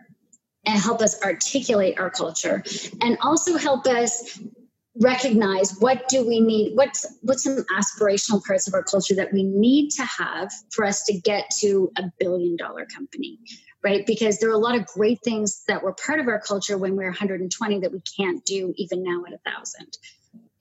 and 0.65 0.79
help 0.79 1.01
us 1.01 1.21
articulate 1.23 1.97
our 1.99 2.09
culture, 2.09 2.63
and 3.01 3.17
also 3.21 3.57
help 3.57 3.87
us 3.87 4.39
recognize 4.99 5.77
what 5.79 6.07
do 6.07 6.27
we 6.27 6.39
need 6.39 6.75
what's 6.75 7.05
what's 7.21 7.43
some 7.43 7.63
aspirational 7.77 8.43
parts 8.43 8.67
of 8.67 8.73
our 8.73 8.81
culture 8.83 9.13
that 9.13 9.31
we 9.31 9.43
need 9.43 9.89
to 9.91 10.03
have 10.03 10.51
for 10.71 10.85
us 10.85 11.03
to 11.03 11.13
get 11.19 11.49
to 11.51 11.91
a 11.97 12.03
billion 12.19 12.55
dollar 12.55 12.85
company 12.85 13.37
right? 13.83 14.05
Because 14.05 14.39
there 14.39 14.49
are 14.49 14.53
a 14.53 14.57
lot 14.57 14.75
of 14.75 14.85
great 14.85 15.19
things 15.23 15.63
that 15.67 15.81
were 15.81 15.93
part 15.93 16.19
of 16.19 16.27
our 16.27 16.39
culture 16.39 16.77
when 16.77 16.91
we 16.91 16.97
were 16.97 17.11
120 17.11 17.79
that 17.79 17.91
we 17.91 18.01
can't 18.01 18.43
do 18.45 18.73
even 18.75 19.03
now 19.03 19.23
at 19.25 19.33
a 19.33 19.37
thousand. 19.49 19.97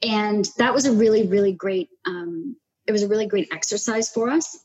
And 0.03 0.49
that 0.59 0.75
was 0.75 0.87
a 0.87 0.93
really, 0.93 1.27
really 1.27 1.53
great, 1.53 1.89
um, 2.07 2.57
it 2.87 2.93
was 2.93 3.03
a 3.03 3.09
really 3.09 3.27
great 3.27 3.49
exercise 3.53 4.11
for 4.11 4.29
us. 4.29 4.65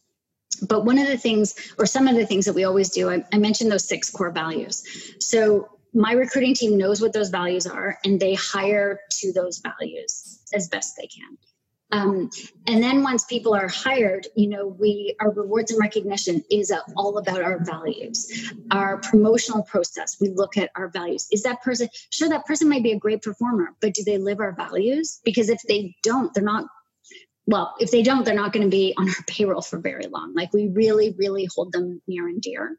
But 0.67 0.85
one 0.85 0.99
of 0.99 1.07
the 1.07 1.17
things, 1.17 1.73
or 1.79 1.85
some 1.85 2.07
of 2.07 2.15
the 2.15 2.25
things 2.25 2.45
that 2.45 2.53
we 2.53 2.65
always 2.65 2.89
do, 2.89 3.09
I, 3.09 3.25
I 3.33 3.37
mentioned 3.37 3.71
those 3.71 3.87
six 3.87 4.11
core 4.11 4.31
values. 4.31 4.83
So 5.19 5.69
my 5.93 6.13
recruiting 6.13 6.53
team 6.53 6.77
knows 6.77 7.01
what 7.01 7.13
those 7.13 7.29
values 7.29 7.67
are 7.67 7.98
and 8.05 8.19
they 8.19 8.33
hire 8.36 9.01
to 9.10 9.33
those 9.33 9.60
values 9.60 10.41
as 10.53 10.69
best 10.69 10.95
they 10.98 11.07
can. 11.07 11.38
Um, 11.93 12.29
and 12.67 12.81
then 12.81 13.03
once 13.03 13.25
people 13.25 13.53
are 13.53 13.67
hired, 13.67 14.27
you 14.36 14.48
know, 14.48 14.67
we 14.67 15.15
our 15.19 15.31
rewards 15.31 15.71
and 15.71 15.79
recognition 15.79 16.41
is 16.50 16.71
all 16.95 17.17
about 17.17 17.41
our 17.41 17.60
values. 17.63 18.53
Our 18.71 19.00
promotional 19.00 19.63
process, 19.63 20.17
we 20.21 20.29
look 20.29 20.55
at 20.55 20.71
our 20.75 20.88
values. 20.88 21.27
Is 21.31 21.43
that 21.43 21.62
person 21.62 21.89
sure 22.10 22.29
that 22.29 22.45
person 22.45 22.69
might 22.69 22.83
be 22.83 22.93
a 22.93 23.00
great 23.00 23.21
performer, 23.21 23.75
but 23.81 23.93
do 23.93 24.03
they 24.05 24.17
live 24.17 24.39
our 24.39 24.53
values? 24.53 25.19
Because 25.25 25.50
if 25.50 25.62
they 25.67 25.95
don't, 26.01 26.33
they're 26.33 26.43
not 26.43 26.65
well, 27.48 27.75
if 27.79 27.91
they 27.91 28.03
don't, 28.03 28.24
they're 28.24 28.36
not 28.36 28.53
going 28.53 28.63
to 28.63 28.69
be 28.69 28.93
on 28.98 29.10
our 29.10 29.24
payroll 29.27 29.62
for 29.62 29.79
very 29.79 30.05
long. 30.07 30.33
Like 30.33 30.53
we 30.53 30.67
really, 30.67 31.13
really 31.17 31.50
hold 31.53 31.74
them 31.74 32.01
near 32.07 32.27
and 32.27 32.41
dear. 32.41 32.77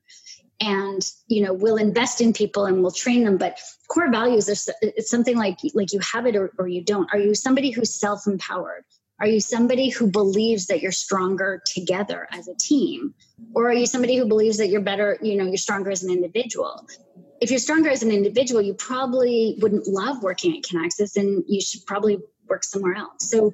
And 0.62 1.02
you 1.26 1.42
know, 1.42 1.52
we'll 1.52 1.76
invest 1.76 2.20
in 2.20 2.32
people 2.32 2.66
and 2.66 2.82
we'll 2.82 2.92
train 2.92 3.24
them. 3.24 3.36
But 3.36 3.58
core 3.88 4.10
values 4.10 4.48
are 4.48 4.72
it's 4.80 5.10
something 5.10 5.36
like 5.36 5.58
like 5.74 5.92
you 5.92 5.98
have 6.12 6.26
it 6.26 6.36
or, 6.36 6.52
or 6.56 6.68
you 6.68 6.84
don't. 6.84 7.12
Are 7.12 7.18
you 7.18 7.34
somebody 7.34 7.70
who's 7.70 7.92
self-empowered? 7.92 8.84
Are 9.20 9.26
you 9.26 9.40
somebody 9.40 9.88
who 9.88 10.10
believes 10.10 10.66
that 10.66 10.82
you're 10.82 10.92
stronger 10.92 11.62
together 11.66 12.28
as 12.32 12.48
a 12.48 12.54
team? 12.54 13.14
Or 13.54 13.68
are 13.68 13.72
you 13.72 13.86
somebody 13.86 14.16
who 14.16 14.26
believes 14.26 14.58
that 14.58 14.68
you're 14.68 14.80
better, 14.80 15.18
you 15.22 15.36
know, 15.36 15.44
you're 15.44 15.56
stronger 15.56 15.90
as 15.90 16.02
an 16.02 16.10
individual? 16.10 16.86
If 17.40 17.50
you're 17.50 17.60
stronger 17.60 17.90
as 17.90 18.02
an 18.02 18.10
individual, 18.10 18.62
you 18.62 18.74
probably 18.74 19.58
wouldn't 19.60 19.86
love 19.86 20.22
working 20.22 20.56
at 20.56 20.64
Kinaxis 20.64 21.16
and 21.16 21.44
you 21.46 21.60
should 21.60 21.86
probably 21.86 22.18
work 22.48 22.64
somewhere 22.64 22.94
else. 22.94 23.30
So 23.30 23.52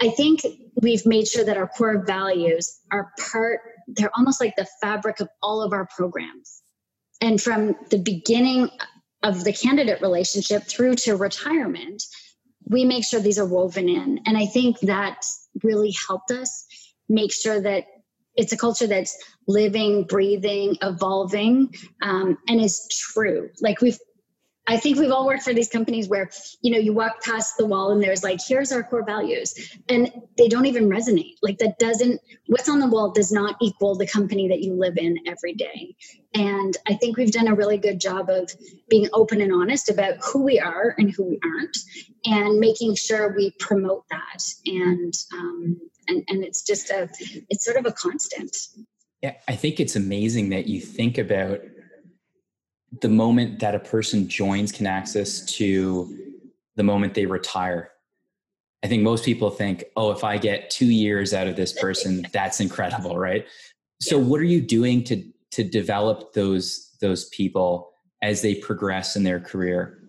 I 0.00 0.10
think 0.10 0.44
we've 0.80 1.04
made 1.06 1.26
sure 1.28 1.44
that 1.44 1.56
our 1.56 1.68
core 1.68 2.04
values 2.04 2.80
are 2.90 3.12
part, 3.32 3.60
they're 3.88 4.10
almost 4.16 4.40
like 4.40 4.56
the 4.56 4.66
fabric 4.80 5.20
of 5.20 5.28
all 5.42 5.62
of 5.62 5.72
our 5.72 5.86
programs. 5.86 6.62
And 7.20 7.40
from 7.40 7.76
the 7.90 7.98
beginning 7.98 8.68
of 9.22 9.44
the 9.44 9.52
candidate 9.52 10.02
relationship 10.02 10.64
through 10.64 10.96
to 10.96 11.16
retirement, 11.16 12.02
we 12.66 12.84
make 12.84 13.04
sure 13.04 13.20
these 13.20 13.38
are 13.38 13.46
woven 13.46 13.88
in. 13.88 14.20
And 14.26 14.36
I 14.36 14.46
think 14.46 14.80
that 14.80 15.24
really 15.62 15.94
helped 16.06 16.30
us 16.30 16.66
make 17.08 17.32
sure 17.32 17.60
that 17.60 17.84
it's 18.34 18.52
a 18.52 18.56
culture 18.56 18.86
that's 18.86 19.16
living, 19.46 20.04
breathing, 20.04 20.76
evolving, 20.82 21.74
um, 22.00 22.38
and 22.48 22.60
is 22.60 22.88
true. 22.90 23.50
Like 23.60 23.80
we've 23.80 23.98
I 24.68 24.76
think 24.76 24.96
we've 24.96 25.10
all 25.10 25.26
worked 25.26 25.42
for 25.42 25.52
these 25.52 25.68
companies 25.68 26.08
where, 26.08 26.30
you 26.62 26.70
know, 26.70 26.78
you 26.78 26.92
walk 26.92 27.22
past 27.22 27.56
the 27.56 27.66
wall 27.66 27.90
and 27.90 28.00
there's 28.00 28.22
like, 28.22 28.38
here's 28.46 28.70
our 28.70 28.84
core 28.84 29.04
values. 29.04 29.54
And 29.88 30.12
they 30.38 30.48
don't 30.48 30.66
even 30.66 30.88
resonate. 30.88 31.34
Like 31.42 31.58
that 31.58 31.80
doesn't, 31.80 32.20
what's 32.46 32.68
on 32.68 32.78
the 32.78 32.86
wall 32.86 33.10
does 33.10 33.32
not 33.32 33.56
equal 33.60 33.96
the 33.96 34.06
company 34.06 34.46
that 34.48 34.60
you 34.60 34.74
live 34.74 34.98
in 34.98 35.18
every 35.26 35.54
day. 35.54 35.96
And 36.34 36.76
I 36.86 36.94
think 36.94 37.16
we've 37.16 37.32
done 37.32 37.48
a 37.48 37.56
really 37.56 37.76
good 37.76 38.00
job 38.00 38.30
of 38.30 38.52
being 38.88 39.08
open 39.12 39.40
and 39.40 39.52
honest 39.52 39.90
about 39.90 40.18
who 40.22 40.44
we 40.44 40.60
are 40.60 40.94
and 40.96 41.10
who 41.10 41.24
we 41.24 41.40
aren't 41.42 41.76
and 42.24 42.60
making 42.60 42.94
sure 42.94 43.34
we 43.36 43.50
promote 43.58 44.04
that. 44.10 44.44
And, 44.64 45.12
um, 45.34 45.80
and, 46.06 46.22
and 46.28 46.44
it's 46.44 46.62
just 46.62 46.90
a, 46.90 47.08
it's 47.50 47.64
sort 47.64 47.78
of 47.78 47.86
a 47.86 47.92
constant. 47.92 48.56
Yeah, 49.22 49.34
I 49.48 49.56
think 49.56 49.80
it's 49.80 49.96
amazing 49.96 50.50
that 50.50 50.68
you 50.68 50.80
think 50.80 51.18
about 51.18 51.60
the 53.00 53.08
moment 53.08 53.58
that 53.60 53.74
a 53.74 53.78
person 53.78 54.28
joins 54.28 54.72
Kinaxis 54.72 55.46
to 55.56 56.34
the 56.76 56.82
moment 56.82 57.14
they 57.14 57.26
retire. 57.26 57.90
I 58.82 58.88
think 58.88 59.02
most 59.02 59.24
people 59.24 59.50
think, 59.50 59.84
oh, 59.96 60.10
if 60.10 60.24
I 60.24 60.38
get 60.38 60.70
two 60.70 60.86
years 60.86 61.32
out 61.32 61.46
of 61.46 61.56
this 61.56 61.72
person, 61.72 62.26
that's 62.32 62.60
incredible, 62.60 63.16
right? 63.16 63.46
So, 64.00 64.18
what 64.18 64.40
are 64.40 64.44
you 64.44 64.60
doing 64.60 65.04
to 65.04 65.24
to 65.52 65.64
develop 65.64 66.32
those 66.32 66.96
those 67.00 67.28
people 67.28 67.92
as 68.20 68.42
they 68.42 68.54
progress 68.56 69.16
in 69.16 69.22
their 69.22 69.40
career? 69.40 70.01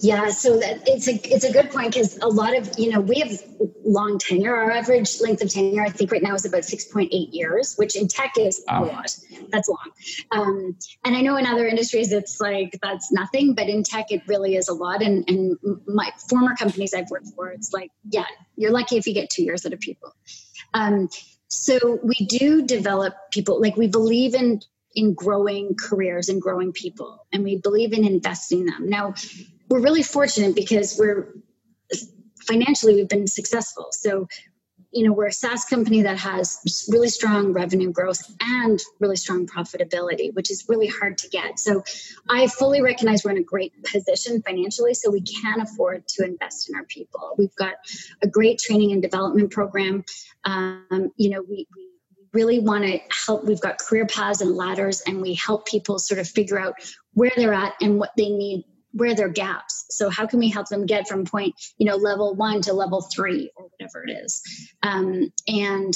Yeah, 0.00 0.28
so 0.28 0.58
that 0.58 0.82
it's 0.86 1.08
a 1.08 1.14
it's 1.34 1.44
a 1.44 1.52
good 1.52 1.70
point 1.70 1.92
because 1.92 2.16
a 2.18 2.28
lot 2.28 2.56
of 2.56 2.78
you 2.78 2.92
know 2.92 3.00
we 3.00 3.18
have 3.18 3.42
long 3.84 4.18
tenure. 4.18 4.54
Our 4.54 4.70
average 4.70 5.20
length 5.20 5.42
of 5.42 5.50
tenure, 5.50 5.82
I 5.82 5.90
think, 5.90 6.12
right 6.12 6.22
now 6.22 6.34
is 6.34 6.44
about 6.44 6.64
six 6.64 6.84
point 6.84 7.12
eight 7.12 7.30
years, 7.30 7.74
which 7.74 7.96
in 7.96 8.06
tech 8.06 8.34
is 8.38 8.64
a 8.68 8.84
lot. 8.84 9.16
That's 9.48 9.68
long. 9.68 9.90
Um, 10.30 10.76
and 11.04 11.16
I 11.16 11.22
know 11.22 11.36
in 11.36 11.46
other 11.46 11.66
industries 11.66 12.12
it's 12.12 12.40
like 12.40 12.78
that's 12.80 13.10
nothing, 13.10 13.54
but 13.54 13.68
in 13.68 13.82
tech 13.82 14.12
it 14.12 14.22
really 14.28 14.54
is 14.54 14.68
a 14.68 14.74
lot. 14.74 15.02
And 15.02 15.28
and 15.28 15.56
my 15.86 16.10
former 16.28 16.54
companies 16.54 16.94
I've 16.94 17.10
worked 17.10 17.28
for, 17.34 17.48
it's 17.48 17.72
like 17.72 17.90
yeah, 18.08 18.26
you're 18.54 18.72
lucky 18.72 18.96
if 18.96 19.08
you 19.08 19.14
get 19.14 19.28
two 19.28 19.42
years 19.42 19.66
out 19.66 19.72
of 19.72 19.80
people. 19.80 20.14
Um, 20.72 21.08
so 21.48 21.98
we 22.04 22.14
do 22.26 22.64
develop 22.64 23.14
people 23.32 23.60
like 23.60 23.76
we 23.76 23.88
believe 23.88 24.34
in 24.34 24.60
in 24.94 25.14
growing 25.14 25.74
careers 25.78 26.28
and 26.28 26.40
growing 26.40 26.72
people, 26.72 27.26
and 27.32 27.44
we 27.44 27.56
believe 27.56 27.92
in 27.92 28.04
investing 28.04 28.66
them. 28.66 28.88
Now, 28.88 29.14
we're 29.68 29.80
really 29.80 30.02
fortunate 30.02 30.54
because 30.54 30.96
we're 30.98 31.34
financially 32.46 32.94
we've 32.94 33.08
been 33.08 33.26
successful. 33.26 33.88
So, 33.92 34.28
you 34.90 35.06
know, 35.06 35.12
we're 35.12 35.26
a 35.26 35.32
SaaS 35.32 35.66
company 35.66 36.02
that 36.02 36.16
has 36.18 36.86
really 36.88 37.10
strong 37.10 37.52
revenue 37.52 37.92
growth 37.92 38.22
and 38.40 38.80
really 39.00 39.16
strong 39.16 39.46
profitability, 39.46 40.32
which 40.32 40.50
is 40.50 40.64
really 40.66 40.86
hard 40.86 41.18
to 41.18 41.28
get. 41.28 41.58
So, 41.58 41.84
I 42.30 42.46
fully 42.46 42.80
recognize 42.80 43.22
we're 43.24 43.32
in 43.32 43.38
a 43.38 43.42
great 43.42 43.74
position 43.84 44.42
financially, 44.42 44.94
so 44.94 45.10
we 45.10 45.20
can 45.20 45.60
afford 45.60 46.08
to 46.08 46.24
invest 46.24 46.70
in 46.70 46.74
our 46.74 46.84
people. 46.84 47.34
We've 47.36 47.54
got 47.56 47.74
a 48.22 48.26
great 48.26 48.58
training 48.58 48.92
and 48.92 49.02
development 49.02 49.50
program. 49.50 50.04
Um, 50.44 51.12
you 51.16 51.30
know, 51.30 51.42
we, 51.42 51.66
we 51.76 51.87
really 52.32 52.58
want 52.58 52.84
to 52.84 53.00
help. 53.10 53.44
We've 53.44 53.60
got 53.60 53.78
career 53.78 54.06
paths 54.06 54.40
and 54.40 54.54
ladders, 54.56 55.02
and 55.02 55.20
we 55.20 55.34
help 55.34 55.66
people 55.66 55.98
sort 55.98 56.20
of 56.20 56.28
figure 56.28 56.58
out 56.58 56.74
where 57.14 57.32
they're 57.36 57.54
at 57.54 57.74
and 57.80 57.98
what 57.98 58.10
they 58.16 58.28
need, 58.28 58.64
where 58.92 59.14
their 59.14 59.28
gaps. 59.28 59.86
So 59.90 60.10
how 60.10 60.26
can 60.26 60.38
we 60.38 60.48
help 60.48 60.68
them 60.68 60.86
get 60.86 61.08
from 61.08 61.24
point, 61.24 61.54
you 61.78 61.86
know, 61.86 61.96
level 61.96 62.34
one 62.34 62.60
to 62.62 62.72
level 62.72 63.00
three 63.00 63.50
or 63.56 63.68
whatever 63.70 64.04
it 64.04 64.10
is? 64.10 64.42
Um, 64.82 65.32
and 65.46 65.94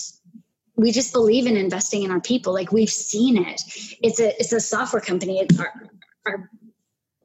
we 0.76 0.90
just 0.90 1.12
believe 1.12 1.46
in 1.46 1.56
investing 1.56 2.02
in 2.02 2.10
our 2.10 2.20
people. 2.20 2.52
Like 2.52 2.72
we've 2.72 2.90
seen 2.90 3.36
it. 3.36 3.62
It's 4.02 4.20
a 4.20 4.38
it's 4.40 4.52
a 4.52 4.60
software 4.60 5.02
company. 5.02 5.40
It's 5.40 5.58
our, 5.58 5.72
our 6.26 6.50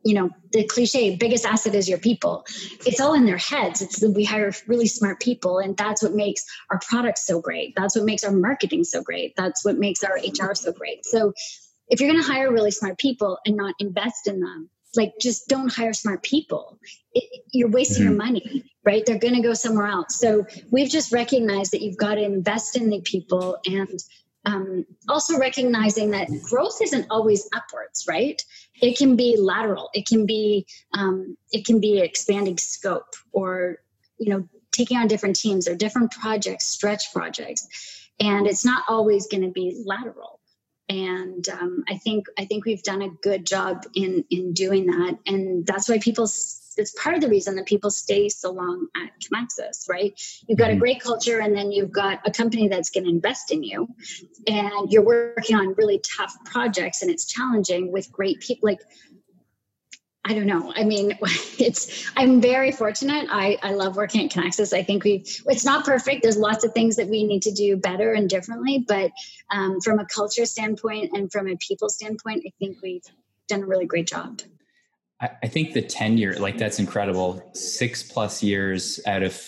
you 0.07 0.13
know 0.13 0.29
the 0.53 0.63
cliche 0.63 1.17
biggest 1.17 1.45
asset 1.45 1.75
is 1.75 1.89
your 1.89 1.97
people. 1.97 2.45
It's 2.85 3.01
all 3.01 3.13
in 3.13 3.25
their 3.25 3.37
heads. 3.37 3.81
It's 3.81 4.01
we 4.01 4.23
hire 4.23 4.53
really 4.65 4.87
smart 4.87 5.19
people 5.19 5.59
and 5.59 5.75
that's 5.75 6.01
what 6.01 6.13
makes 6.13 6.45
our 6.71 6.79
products 6.79 7.27
so 7.27 7.41
great. 7.41 7.73
That's 7.75 7.95
what 7.95 8.05
makes 8.05 8.23
our 8.23 8.31
marketing 8.31 8.85
so 8.85 9.01
great. 9.03 9.35
That's 9.35 9.65
what 9.65 9.77
makes 9.77 10.03
our 10.03 10.15
hr 10.15 10.55
so 10.55 10.71
great. 10.71 11.05
So 11.05 11.33
if 11.89 11.99
you're 11.99 12.09
going 12.09 12.23
to 12.23 12.27
hire 12.27 12.51
really 12.51 12.71
smart 12.71 12.97
people 12.97 13.37
and 13.45 13.57
not 13.57 13.75
invest 13.79 14.27
in 14.27 14.39
them 14.39 14.69
like 14.95 15.13
just 15.19 15.49
don't 15.49 15.71
hire 15.71 15.93
smart 15.93 16.23
people. 16.23 16.79
It, 17.13 17.43
you're 17.51 17.69
wasting 17.69 18.05
mm-hmm. 18.05 18.13
your 18.13 18.23
money 18.25 18.63
right? 18.87 19.05
They're 19.05 19.19
going 19.19 19.35
to 19.35 19.41
go 19.41 19.53
somewhere 19.53 19.87
else. 19.87 20.17
So 20.17 20.45
we've 20.71 20.89
just 20.89 21.11
recognized 21.11 21.73
that 21.73 21.81
you've 21.81 21.97
got 21.97 22.15
to 22.15 22.23
invest 22.23 22.77
in 22.77 22.89
the 22.89 23.01
people 23.01 23.57
and 23.65 23.99
um, 24.48 24.86
also 25.10 25.38
recognizing 25.38 26.12
that 26.12 26.30
growth 26.42 26.82
isn't 26.82 27.08
always 27.10 27.50
upwards, 27.54 28.06
right? 28.08 28.42
It 28.82 28.98
can 28.98 29.18
be 29.18 29.36
lateral. 29.38 29.89
It 29.94 30.08
can 30.08 30.25
be 30.25 30.66
um, 30.94 31.36
it 31.51 31.66
can 31.66 31.82
be 31.82 32.00
expanding 32.00 32.58
scope, 32.58 33.13
or 33.34 33.80
you 34.18 34.30
know, 34.30 34.48
taking 34.72 34.98
on 34.98 35.08
different 35.08 35.36
teams 35.36 35.68
or 35.68 35.75
different 35.75 36.12
projects, 36.12 36.66
stretch 36.66 37.13
projects, 37.13 37.68
and 38.22 38.48
it's 38.48 38.63
not 38.63 38.86
always 38.88 39.27
going 39.27 39.44
to 39.44 39.51
be 39.51 39.84
lateral. 39.86 40.39
And 40.88 41.48
um, 41.50 41.84
I 41.89 41.98
think 41.98 42.27
I 42.39 42.46
think 42.46 42.63
we've 42.66 42.84
done 42.84 43.01
a 43.01 43.10
good 43.10 43.46
job 43.46 43.86
in 43.96 44.24
in 44.30 44.54
doing 44.54 44.86
that, 44.86 45.18
and 45.27 45.68
that's 45.68 45.89
why 45.89 46.00
people 46.00 46.25
it's 46.77 46.91
part 47.01 47.15
of 47.15 47.22
the 47.22 47.29
reason 47.29 47.55
that 47.55 47.65
people 47.65 47.89
stay 47.89 48.29
so 48.29 48.51
long 48.51 48.88
at 48.96 49.12
Kinaxis, 49.22 49.89
right? 49.89 50.19
You've 50.48 50.57
got 50.57 50.69
a 50.69 50.74
mm-hmm. 50.74 50.79
great 50.79 51.01
culture 51.01 51.39
and 51.39 51.55
then 51.55 51.72
you've 51.72 51.91
got 51.91 52.19
a 52.25 52.31
company 52.31 52.67
that's 52.67 52.89
going 52.89 53.05
to 53.05 53.10
invest 53.10 53.51
in 53.51 53.63
you 53.63 53.88
and 54.48 54.91
you're 54.91 55.05
working 55.05 55.55
on 55.55 55.74
really 55.77 56.00
tough 56.17 56.34
projects 56.46 57.01
and 57.01 57.12
it's 57.12 57.25
challenging 57.25 57.91
with 57.91 58.12
great 58.12 58.39
people. 58.39 58.67
Like, 58.67 58.81
I 60.25 60.34
don't 60.34 60.46
know. 60.46 60.74
I 60.75 60.84
mean, 60.84 61.17
it's, 61.57 62.12
I'm 62.17 62.41
very 62.41 62.72
fortunate. 62.72 63.27
I, 63.31 63.57
I 63.63 63.72
love 63.72 63.96
working 63.96 64.25
at 64.25 64.31
Kinaxis. 64.31 64.74
I 64.74 64.84
think 64.84 65.03
we, 65.03 65.24
it's 65.46 65.65
not 65.65 65.86
perfect. 65.86 66.22
There's 66.22 66.38
lots 66.38 66.65
of 66.65 66.74
things 66.74 66.98
that 66.98 67.07
we 67.07 67.24
need 67.24 67.43
to 67.43 67.51
do 67.51 67.77
better 67.77 68.13
and 68.13 68.29
differently, 68.29 68.84
but 68.88 69.12
um, 69.51 69.79
from 69.79 70.00
a 70.00 70.05
culture 70.05 70.46
standpoint 70.46 71.12
and 71.13 71.31
from 71.31 71.48
a 71.48 71.55
people 71.57 71.89
standpoint, 71.89 72.43
I 72.46 72.51
think 72.60 72.77
we've 72.84 73.05
done 73.48 73.63
a 73.63 73.65
really 73.65 73.86
great 73.86 74.07
job. 74.07 74.41
I, 75.19 75.47
think 75.47 75.74
the 75.74 75.81
tenure, 75.81 76.36
like 76.39 76.57
that's 76.57 76.77
incredible. 76.77 77.41
Six 77.53 78.03
plus 78.03 78.43
years 78.43 79.00
out 79.07 79.24
of 79.24 79.41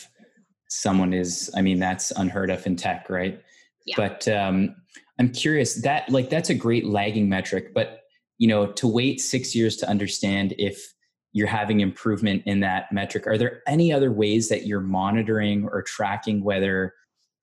someone 0.67 1.13
is, 1.13 1.51
I 1.55 1.61
mean, 1.61 1.79
that's 1.79 2.11
unheard 2.11 2.49
of 2.49 2.65
in 2.65 2.75
tech, 2.75 3.07
right? 3.09 3.39
Yeah. 3.85 3.95
But 3.97 4.27
um, 4.27 4.75
I'm 5.19 5.31
curious 5.31 5.75
that 5.83 6.09
like 6.09 6.29
that's 6.29 6.49
a 6.49 6.55
great 6.55 6.85
lagging 6.85 7.29
metric, 7.29 7.73
but 7.73 8.01
you 8.39 8.47
know, 8.47 8.71
to 8.73 8.87
wait 8.87 9.21
six 9.21 9.53
years 9.53 9.75
to 9.77 9.89
understand 9.89 10.55
if 10.57 10.93
you're 11.33 11.47
having 11.47 11.81
improvement 11.81 12.41
in 12.45 12.61
that 12.61 12.91
metric, 12.91 13.27
are 13.27 13.37
there 13.37 13.61
any 13.67 13.91
other 13.93 14.11
ways 14.11 14.49
that 14.49 14.65
you're 14.65 14.81
monitoring 14.81 15.67
or 15.71 15.83
tracking 15.83 16.43
whether 16.43 16.93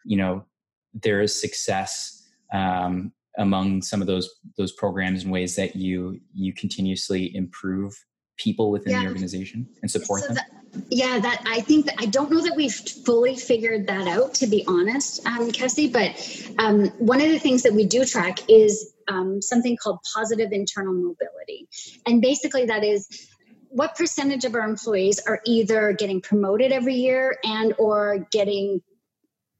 you 0.04 0.16
know 0.16 0.44
there 0.94 1.20
is 1.20 1.38
success 1.38 2.26
um, 2.52 3.12
among 3.38 3.82
some 3.82 4.00
of 4.00 4.06
those 4.06 4.28
those 4.56 4.72
programs 4.72 5.22
and 5.22 5.32
ways 5.32 5.54
that 5.56 5.76
you 5.76 6.18
you 6.32 6.52
continuously 6.52 7.34
improve 7.36 7.94
people 8.36 8.70
within 8.70 8.92
yeah. 8.92 9.02
the 9.02 9.08
organization 9.08 9.68
and 9.82 9.90
support 9.90 10.22
so 10.22 10.28
them? 10.28 10.36
That, 10.36 10.50
yeah, 10.90 11.18
that 11.18 11.42
I 11.46 11.60
think 11.60 11.86
that 11.86 11.96
I 11.98 12.06
don't 12.06 12.30
know 12.30 12.42
that 12.42 12.54
we've 12.54 12.74
fully 12.74 13.36
figured 13.36 13.86
that 13.86 14.06
out, 14.06 14.34
to 14.34 14.46
be 14.46 14.64
honest, 14.66 15.24
um, 15.26 15.50
Cassie. 15.50 15.88
But 15.88 16.14
um, 16.58 16.88
one 16.98 17.20
of 17.20 17.28
the 17.28 17.38
things 17.38 17.62
that 17.62 17.72
we 17.72 17.86
do 17.86 18.04
track 18.04 18.38
is 18.48 18.92
um, 19.08 19.40
something 19.40 19.76
called 19.76 20.00
positive 20.14 20.52
internal 20.52 20.92
mobility, 20.92 21.68
and 22.06 22.20
basically 22.20 22.66
that 22.66 22.84
is 22.84 23.28
what 23.68 23.94
percentage 23.94 24.44
of 24.44 24.54
our 24.54 24.62
employees 24.68 25.20
are 25.26 25.40
either 25.44 25.92
getting 25.92 26.20
promoted 26.20 26.72
every 26.72 26.94
year 26.94 27.36
and 27.44 27.74
or 27.78 28.26
getting 28.30 28.80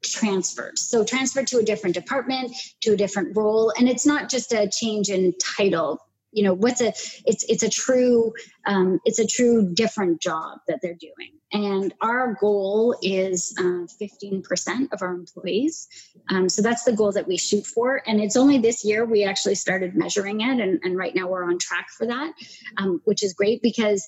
transferred 0.03 0.77
so 0.77 1.03
transferred 1.03 1.47
to 1.47 1.57
a 1.57 1.63
different 1.63 1.93
department 1.93 2.55
to 2.81 2.93
a 2.93 2.97
different 2.97 3.35
role 3.35 3.73
and 3.77 3.89
it's 3.89 4.05
not 4.05 4.29
just 4.29 4.53
a 4.53 4.69
change 4.69 5.09
in 5.09 5.33
title 5.57 5.99
you 6.37 6.43
know 6.43 6.53
what's 6.53 6.81
a 6.81 6.93
it's 7.25 7.43
it's 7.49 7.63
a 7.63 7.69
true 7.69 8.33
um, 8.65 8.99
it's 9.05 9.19
a 9.19 9.27
true 9.27 9.73
different 9.73 10.21
job 10.21 10.59
that 10.67 10.79
they're 10.81 10.93
doing. 11.09 11.33
And 11.53 11.93
our 12.01 12.35
goal 12.41 12.93
is 13.01 13.55
uh, 13.57 13.87
15% 14.01 14.91
of 14.91 15.01
our 15.01 15.13
employees. 15.13 15.87
Um, 16.29 16.49
so 16.49 16.61
that's 16.61 16.83
the 16.83 16.91
goal 16.91 17.13
that 17.13 17.25
we 17.25 17.37
shoot 17.37 17.65
for. 17.65 18.01
And 18.05 18.19
it's 18.19 18.35
only 18.35 18.57
this 18.57 18.83
year 18.83 19.05
we 19.05 19.23
actually 19.23 19.55
started 19.55 19.95
measuring 19.95 20.41
it. 20.41 20.59
And, 20.59 20.81
and 20.83 20.97
right 20.97 21.15
now 21.15 21.29
we're 21.29 21.45
on 21.45 21.57
track 21.57 21.87
for 21.97 22.05
that 22.07 22.33
um, 22.77 23.01
which 23.05 23.23
is 23.23 23.33
great 23.33 23.61
because 23.61 24.07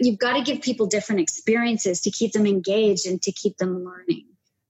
you've 0.00 0.18
got 0.18 0.34
to 0.34 0.42
give 0.42 0.62
people 0.62 0.86
different 0.86 1.20
experiences 1.20 2.00
to 2.02 2.10
keep 2.10 2.32
them 2.32 2.46
engaged 2.46 3.06
and 3.06 3.20
to 3.22 3.32
keep 3.32 3.56
them 3.58 3.84
learning. 3.84 4.26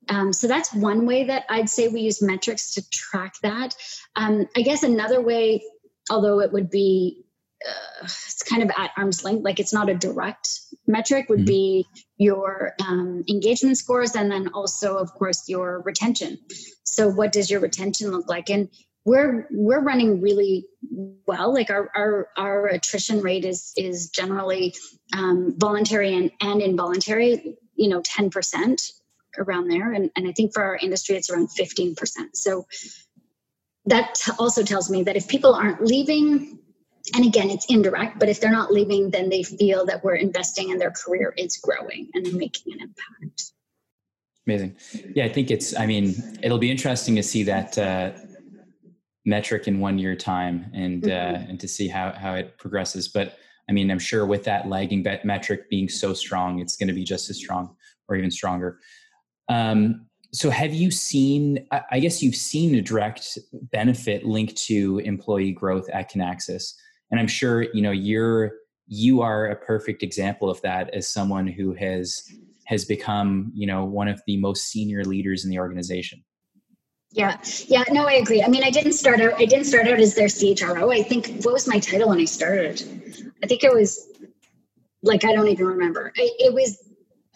Um, 0.09 0.33
so 0.33 0.49
that's 0.49 0.75
one 0.75 1.07
way 1.07 1.25
that 1.25 1.45
I'd 1.49 1.71
say 1.71 1.89
we 1.89 2.01
use 2.01 2.21
metrics 2.21 2.75
to 2.75 2.91
track 2.91 3.35
that. 3.43 3.77
Um, 4.17 4.49
I 4.57 4.63
guess 4.63 4.83
another 4.83 5.21
way 5.21 5.63
although 6.09 6.41
it 6.41 6.53
would 6.53 6.71
be 6.71 7.25
uh, 7.69 8.05
it's 8.05 8.43
kind 8.43 8.63
of 8.63 8.71
at 8.77 8.91
arm's 8.97 9.23
length 9.23 9.45
like 9.45 9.61
it's 9.61 9.73
not 9.73 9.91
a 9.91 9.95
direct 9.95 10.61
metric 10.87 11.29
would 11.29 11.41
mm-hmm. 11.41 11.47
be 11.47 11.87
your 12.17 12.75
um, 12.87 13.25
engagement 13.29 13.79
scores 13.79 14.15
and 14.15 14.31
then 14.31 14.49
also 14.55 14.97
of 14.97 15.13
course 15.15 15.49
your 15.49 15.81
retention. 15.83 16.39
So 16.85 17.09
what 17.09 17.33
does 17.33 17.51
your 17.51 17.61
retention 17.61 18.11
look 18.11 18.29
like? 18.29 18.51
And 18.51 18.69
we're 19.05 19.47
we're 19.51 19.81
running 19.81 20.21
really 20.21 20.67
well. 21.27 21.55
Like 21.55 21.71
our 21.71 21.91
our, 21.95 22.29
our 22.37 22.67
attrition 22.67 23.21
rate 23.23 23.45
is 23.45 23.73
is 23.77 24.11
generally 24.11 24.75
um, 25.17 25.55
voluntary 25.57 26.15
and, 26.15 26.31
and 26.41 26.61
involuntary 26.61 27.57
you 27.75 27.89
know 27.89 28.03
10% 28.03 28.93
around 29.39 29.69
there. 29.69 29.93
And, 29.93 30.11
and 30.17 30.29
i 30.29 30.33
think 30.33 30.53
for 30.53 30.63
our 30.63 30.77
industry 30.77 31.17
it's 31.17 31.31
around 31.31 31.49
15% 31.49 31.97
so 32.35 32.67
that 33.91 34.27
also 34.39 34.63
tells 34.63 34.91
me 34.91 35.03
that 35.03 35.17
if 35.17 35.29
people 35.29 35.55
aren't 35.55 35.83
leaving, 35.83 36.59
and 37.15 37.25
again, 37.25 37.51
it's 37.51 37.67
indirect, 37.67 38.19
but 38.19 38.29
if 38.29 38.41
they're 38.41 38.51
not 38.51 38.73
leaving, 38.73 39.11
then 39.11 39.29
they 39.29 39.43
feel 39.43 39.85
that 39.87 40.03
we're 40.05 40.15
investing 40.15 40.71
in 40.71 40.79
their 40.79 40.93
career 40.93 41.35
is 41.37 41.57
growing 41.57 42.09
and 42.15 42.25
they're 42.25 42.35
making 42.35 42.73
an 42.73 42.81
impact. 42.81 43.53
Amazing. 44.47 44.77
Yeah, 45.15 45.25
I 45.25 45.29
think 45.29 45.51
it's, 45.51 45.77
I 45.77 45.87
mean, 45.87 46.15
it'll 46.43 46.59
be 46.59 46.71
interesting 46.71 47.17
to 47.17 47.23
see 47.23 47.43
that 47.45 47.79
uh, 47.79 48.13
metric 49.25 49.69
in 49.69 49.81
one 49.81 49.99
year 49.99 50.17
time 50.17 50.71
and, 50.75 51.05
uh, 51.05 51.09
mm-hmm. 51.09 51.35
uh, 51.35 51.49
and 51.49 51.61
to 51.61 51.69
see 51.69 51.89
how, 51.89 52.13
how 52.13 52.35
it 52.35 52.59
progresses. 52.59 53.09
But 53.09 53.37
I 53.69 53.73
mean, 53.73 53.91
I'm 53.91 53.99
sure 53.99 54.27
with 54.27 54.45
that 54.45 54.69
lagging 54.69 55.03
bet 55.03 55.25
metric 55.25 55.71
being 55.71 55.89
so 55.89 56.15
strong, 56.15 56.59
it's 56.61 56.77
going 56.77 56.89
to 56.89 56.95
be 56.95 57.05
just 57.05 57.31
as 57.31 57.37
strong 57.37 57.77
or 58.09 58.17
even 58.17 58.31
stronger. 58.31 58.79
Um, 59.49 60.07
so 60.33 60.51
have 60.51 60.73
you 60.73 60.91
seen 60.91 61.67
i 61.91 61.99
guess 61.99 62.23
you've 62.23 62.37
seen 62.37 62.75
a 62.75 62.83
direct 62.83 63.39
benefit 63.53 64.25
linked 64.25 64.57
to 64.57 64.99
employee 65.01 65.53
growth 65.53 65.89
at 65.91 66.11
kinaxis. 66.11 66.75
And 67.11 67.19
i'm 67.19 67.27
sure 67.27 67.63
you 67.75 67.83
know 67.83 67.91
you're 67.91 68.53
you 68.87 69.23
are 69.23 69.47
a 69.47 69.57
perfect 69.57 70.03
example 70.03 70.51
of 70.51 70.61
that 70.63 70.91
as 70.91 71.09
someone 71.09 71.47
who 71.47 71.75
has 71.75 72.23
has 72.67 72.85
become 72.85 73.51
you 73.55 73.67
know 73.67 73.85
one 73.85 74.09
of 74.09 74.23
the 74.27 74.37
most 74.37 74.69
senior 74.69 75.05
leaders 75.05 75.45
in 75.45 75.51
the 75.51 75.59
organization. 75.59 76.23
Yeah. 77.13 77.39
Yeah 77.67 77.85
no 77.91 78.07
i 78.07 78.15
agree. 78.15 78.43
I 78.43 78.49
mean 78.49 78.63
i 78.63 78.71
didn't 78.71 78.93
start 78.93 79.21
out 79.21 79.35
i 79.35 79.45
didn't 79.45 79.67
start 79.67 79.89
out 79.89 79.99
as 79.99 80.15
their 80.15 80.29
chro 80.29 80.95
i 80.95 81.03
think 81.03 81.43
what 81.43 81.53
was 81.53 81.67
my 81.67 81.79
title 81.81 82.09
when 82.09 82.19
i 82.19 82.25
started? 82.25 82.83
I 83.43 83.47
think 83.47 83.65
it 83.65 83.73
was 83.73 84.07
like 85.03 85.25
i 85.25 85.33
don't 85.33 85.49
even 85.49 85.67
remember. 85.67 86.13
It, 86.15 86.33
it 86.39 86.55
was 86.55 86.90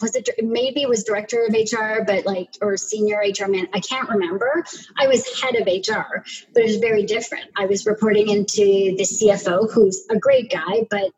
was 0.05 0.15
it 0.15 0.29
maybe 0.43 0.85
was 0.87 1.03
director 1.03 1.47
of 1.47 1.55
HR, 1.55 2.05
but 2.07 2.27
like 2.27 2.51
or 2.61 2.77
senior 2.77 3.19
HR 3.19 3.49
man. 3.49 3.69
I 3.73 3.81
can't 3.81 4.09
remember. 4.09 4.65
I 4.99 5.09
was 5.09 5.27
head 5.41 5.57
of 5.57 5.67
HR, 5.67 6.23
but 6.53 6.63
it 6.63 6.67
was 6.67 6.77
very 6.77 7.05
different. 7.05 7.47
I 7.57 7.67
was 7.67 7.87
reporting 7.87 8.29
into 8.29 8.95
the 8.97 9.03
CFO, 9.03 9.73
who's 9.73 10.07
a 10.11 10.19
great 10.19 10.51
guy, 10.51 10.87
but 10.91 11.11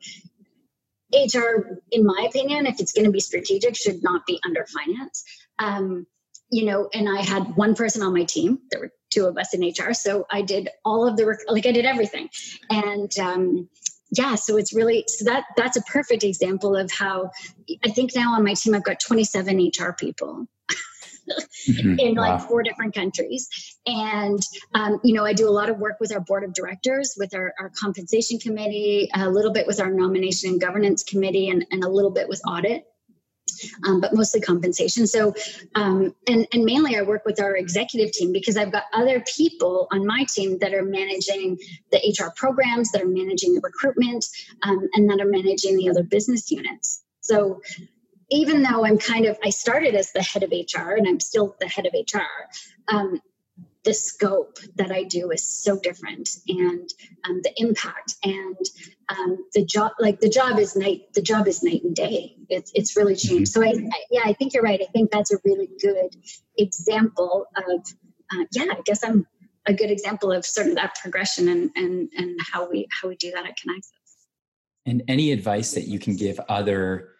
HR, 1.12 1.80
in 1.90 2.06
my 2.06 2.26
opinion, 2.28 2.66
if 2.66 2.80
it's 2.80 2.92
going 2.92 3.06
to 3.06 3.10
be 3.10 3.20
strategic, 3.20 3.76
should 3.76 4.02
not 4.02 4.24
be 4.24 4.40
under 4.44 4.64
finance. 4.66 5.24
Um, 5.58 6.06
you 6.50 6.64
know, 6.64 6.88
and 6.94 7.08
I 7.08 7.22
had 7.22 7.56
one 7.56 7.74
person 7.74 8.02
on 8.02 8.12
my 8.12 8.24
team. 8.24 8.60
There 8.70 8.80
were 8.80 8.92
two 9.10 9.26
of 9.26 9.36
us 9.36 9.52
in 9.52 9.62
HR, 9.66 9.94
so 9.94 10.26
I 10.30 10.42
did 10.42 10.68
all 10.84 11.08
of 11.08 11.16
the 11.16 11.24
work. 11.24 11.40
Like 11.48 11.66
I 11.66 11.72
did 11.72 11.86
everything, 11.86 12.28
and 12.70 13.10
um, 13.18 13.68
yeah 14.10 14.34
so 14.34 14.56
it's 14.56 14.74
really 14.74 15.04
so 15.08 15.24
that 15.24 15.44
that's 15.56 15.76
a 15.76 15.82
perfect 15.82 16.22
example 16.22 16.76
of 16.76 16.90
how 16.90 17.30
i 17.84 17.88
think 17.90 18.12
now 18.14 18.34
on 18.34 18.44
my 18.44 18.54
team 18.54 18.74
i've 18.74 18.84
got 18.84 19.00
27 19.00 19.70
hr 19.78 19.92
people 19.92 20.46
mm-hmm. 21.68 21.94
in 21.98 22.14
like 22.14 22.38
wow. 22.38 22.46
four 22.46 22.62
different 22.62 22.94
countries 22.94 23.48
and 23.86 24.40
um, 24.74 25.00
you 25.02 25.14
know 25.14 25.24
i 25.24 25.32
do 25.32 25.48
a 25.48 25.50
lot 25.50 25.68
of 25.68 25.78
work 25.78 25.96
with 26.00 26.12
our 26.12 26.20
board 26.20 26.44
of 26.44 26.52
directors 26.52 27.14
with 27.18 27.34
our, 27.34 27.52
our 27.58 27.70
compensation 27.70 28.38
committee 28.38 29.08
a 29.14 29.28
little 29.28 29.52
bit 29.52 29.66
with 29.66 29.80
our 29.80 29.90
nomination 29.90 30.50
and 30.50 30.60
governance 30.60 31.02
committee 31.02 31.48
and, 31.48 31.66
and 31.70 31.82
a 31.82 31.88
little 31.88 32.12
bit 32.12 32.28
with 32.28 32.40
audit 32.46 32.84
um, 33.86 34.00
but 34.00 34.14
mostly 34.14 34.40
compensation. 34.40 35.06
So, 35.06 35.34
um, 35.74 36.14
and, 36.28 36.46
and 36.52 36.64
mainly 36.64 36.96
I 36.96 37.02
work 37.02 37.24
with 37.24 37.40
our 37.40 37.56
executive 37.56 38.12
team 38.12 38.32
because 38.32 38.56
I've 38.56 38.72
got 38.72 38.84
other 38.92 39.22
people 39.36 39.88
on 39.90 40.06
my 40.06 40.24
team 40.28 40.58
that 40.58 40.74
are 40.74 40.84
managing 40.84 41.58
the 41.90 41.98
HR 41.98 42.32
programs, 42.36 42.90
that 42.92 43.02
are 43.02 43.08
managing 43.08 43.54
the 43.54 43.60
recruitment, 43.60 44.26
um, 44.62 44.88
and 44.94 45.10
that 45.10 45.20
are 45.20 45.28
managing 45.28 45.76
the 45.76 45.90
other 45.90 46.02
business 46.02 46.50
units. 46.50 47.02
So, 47.20 47.60
even 48.28 48.62
though 48.62 48.84
I'm 48.84 48.98
kind 48.98 49.26
of, 49.26 49.38
I 49.44 49.50
started 49.50 49.94
as 49.94 50.10
the 50.10 50.22
head 50.22 50.42
of 50.42 50.50
HR 50.50 50.96
and 50.96 51.06
I'm 51.06 51.20
still 51.20 51.54
the 51.60 51.68
head 51.68 51.86
of 51.86 51.92
HR, 51.94 52.22
um, 52.88 53.20
the 53.86 53.94
scope 53.94 54.58
that 54.74 54.90
I 54.90 55.04
do 55.04 55.30
is 55.30 55.46
so 55.46 55.78
different 55.78 56.28
and 56.48 56.90
um, 57.24 57.40
the 57.42 57.52
impact 57.56 58.16
and 58.24 58.58
um, 59.08 59.38
the 59.54 59.64
job 59.64 59.92
like 60.00 60.18
the 60.18 60.28
job 60.28 60.58
is 60.58 60.74
night 60.74 61.14
the 61.14 61.22
job 61.22 61.46
is 61.46 61.62
night 61.62 61.84
and 61.84 61.94
day. 61.94 62.34
It's 62.48 62.72
it's 62.74 62.96
really 62.96 63.14
changed. 63.14 63.52
So 63.52 63.62
I, 63.62 63.68
I, 63.68 64.02
yeah 64.10 64.22
I 64.24 64.32
think 64.32 64.52
you're 64.52 64.64
right. 64.64 64.80
I 64.82 64.90
think 64.92 65.12
that's 65.12 65.32
a 65.32 65.38
really 65.44 65.68
good 65.80 66.16
example 66.58 67.46
of 67.56 67.86
uh, 68.34 68.44
yeah 68.50 68.64
I 68.72 68.80
guess 68.84 69.04
I'm 69.04 69.24
a 69.66 69.72
good 69.72 69.92
example 69.92 70.32
of 70.32 70.44
sort 70.44 70.66
of 70.66 70.74
that 70.74 70.96
progression 71.00 71.48
and 71.48 71.70
and 71.76 72.08
and 72.16 72.40
how 72.52 72.68
we 72.68 72.88
how 72.90 73.08
we 73.08 73.14
do 73.14 73.30
that 73.30 73.46
at 73.46 73.56
Kinaxis. 73.56 73.92
And 74.84 75.04
any 75.06 75.30
advice 75.30 75.74
that 75.74 75.86
you 75.86 76.00
can 76.00 76.16
give 76.16 76.40
other 76.48 77.10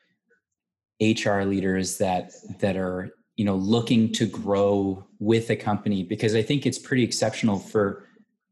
HR 1.00 1.42
leaders 1.42 1.98
that 1.98 2.32
that 2.58 2.76
are 2.76 3.15
you 3.36 3.44
know 3.44 3.56
looking 3.56 4.12
to 4.12 4.26
grow 4.26 5.06
with 5.18 5.50
a 5.50 5.56
company 5.56 6.02
because 6.02 6.34
I 6.34 6.42
think 6.42 6.66
it's 6.66 6.78
pretty 6.78 7.04
exceptional 7.04 7.58
for 7.58 8.06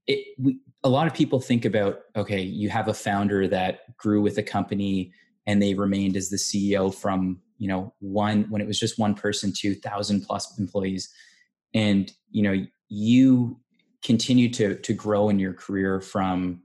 it. 0.06 0.24
We, 0.38 0.60
a 0.82 0.88
lot 0.88 1.06
of 1.06 1.14
people 1.14 1.40
think 1.40 1.64
about 1.64 2.00
okay, 2.16 2.40
you 2.40 2.68
have 2.68 2.88
a 2.88 2.94
founder 2.94 3.48
that 3.48 3.96
grew 3.96 4.20
with 4.20 4.38
a 4.38 4.42
company 4.42 5.12
and 5.46 5.60
they 5.60 5.74
remained 5.74 6.16
as 6.16 6.30
the 6.30 6.36
CEO 6.36 6.94
from 6.94 7.40
you 7.58 7.68
know 7.68 7.94
one 8.00 8.44
when 8.50 8.60
it 8.60 8.66
was 8.66 8.78
just 8.78 8.98
one 8.98 9.14
person 9.14 9.52
to 9.56 9.74
thousand 9.74 10.22
plus 10.22 10.58
employees, 10.58 11.08
and 11.72 12.12
you 12.30 12.42
know 12.42 12.66
you 12.88 13.58
continue 14.02 14.50
to 14.50 14.76
to 14.76 14.92
grow 14.92 15.30
in 15.30 15.38
your 15.38 15.54
career 15.54 16.00
from 16.00 16.60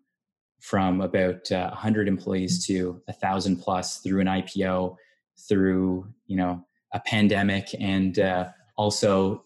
from 0.60 1.00
about 1.00 1.50
uh, 1.54 1.70
100 1.70 2.10
employees 2.10 2.66
to 2.68 3.02
a 3.08 3.14
thousand 3.14 3.56
plus 3.56 4.00
through 4.00 4.20
an 4.20 4.28
IPO 4.28 4.98
through 5.48 6.06
you 6.28 6.36
know 6.36 6.66
a 6.94 7.00
pandemic 7.02 7.68
and 7.80 8.20
uh, 8.20 8.50
also 8.78 9.44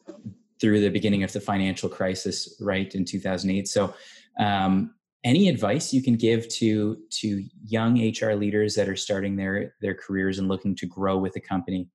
through 0.61 0.79
the 0.79 0.89
beginning 0.89 1.23
of 1.23 1.33
the 1.33 1.41
financial 1.41 1.89
crisis 1.89 2.55
right 2.61 2.95
in 2.95 3.05
2008 3.05 3.67
so 3.67 3.93
um, 4.39 4.93
any 5.23 5.47
advice 5.47 5.93
you 5.93 6.01
can 6.01 6.15
give 6.15 6.47
to 6.49 6.97
to 7.09 7.43
young 7.65 7.93
hr 8.21 8.33
leaders 8.33 8.75
that 8.75 8.89
are 8.89 8.95
starting 8.95 9.35
their 9.35 9.75
their 9.81 9.95
careers 9.95 10.39
and 10.39 10.47
looking 10.47 10.75
to 10.75 10.85
grow 10.85 11.17
with 11.17 11.35
a 11.35 11.41
company 11.41 11.89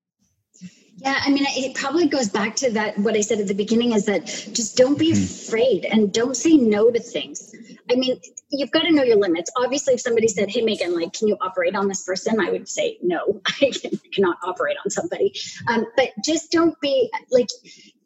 yeah, 1.00 1.20
I 1.24 1.30
mean, 1.30 1.44
it 1.46 1.76
probably 1.76 2.08
goes 2.08 2.28
back 2.28 2.56
to 2.56 2.70
that. 2.72 2.98
What 2.98 3.14
I 3.14 3.20
said 3.20 3.38
at 3.38 3.46
the 3.46 3.54
beginning 3.54 3.92
is 3.92 4.04
that 4.06 4.26
just 4.26 4.76
don't 4.76 4.98
be 4.98 5.12
mm-hmm. 5.12 5.22
afraid 5.22 5.84
and 5.84 6.12
don't 6.12 6.36
say 6.36 6.56
no 6.56 6.90
to 6.90 6.98
things. 6.98 7.54
I 7.88 7.94
mean, 7.94 8.20
you've 8.50 8.70
got 8.70 8.82
to 8.82 8.92
know 8.92 9.02
your 9.02 9.16
limits. 9.16 9.50
Obviously, 9.56 9.94
if 9.94 10.00
somebody 10.00 10.28
said, 10.28 10.50
"Hey, 10.50 10.62
Megan, 10.62 10.94
like, 10.94 11.12
can 11.12 11.28
you 11.28 11.36
operate 11.40 11.74
on 11.74 11.88
this 11.88 12.02
person?" 12.02 12.40
I 12.40 12.50
would 12.50 12.68
say, 12.68 12.98
"No, 13.02 13.40
I 13.46 13.72
cannot 14.14 14.38
operate 14.42 14.76
on 14.84 14.90
somebody." 14.90 15.34
Um, 15.66 15.86
but 15.96 16.10
just 16.24 16.50
don't 16.50 16.78
be 16.80 17.10
like 17.30 17.48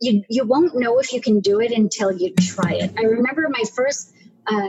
you. 0.01 0.25
You 0.29 0.45
won't 0.45 0.77
know 0.77 0.99
if 0.99 1.13
you 1.13 1.21
can 1.21 1.41
do 1.41 1.61
it 1.61 1.73
until 1.73 2.13
you 2.13 2.35
try 2.35 2.73
it. 2.73 2.93
I 2.99 3.03
remember 3.03 3.49
my 3.49 3.65
first. 3.75 4.13
Uh, 4.47 4.69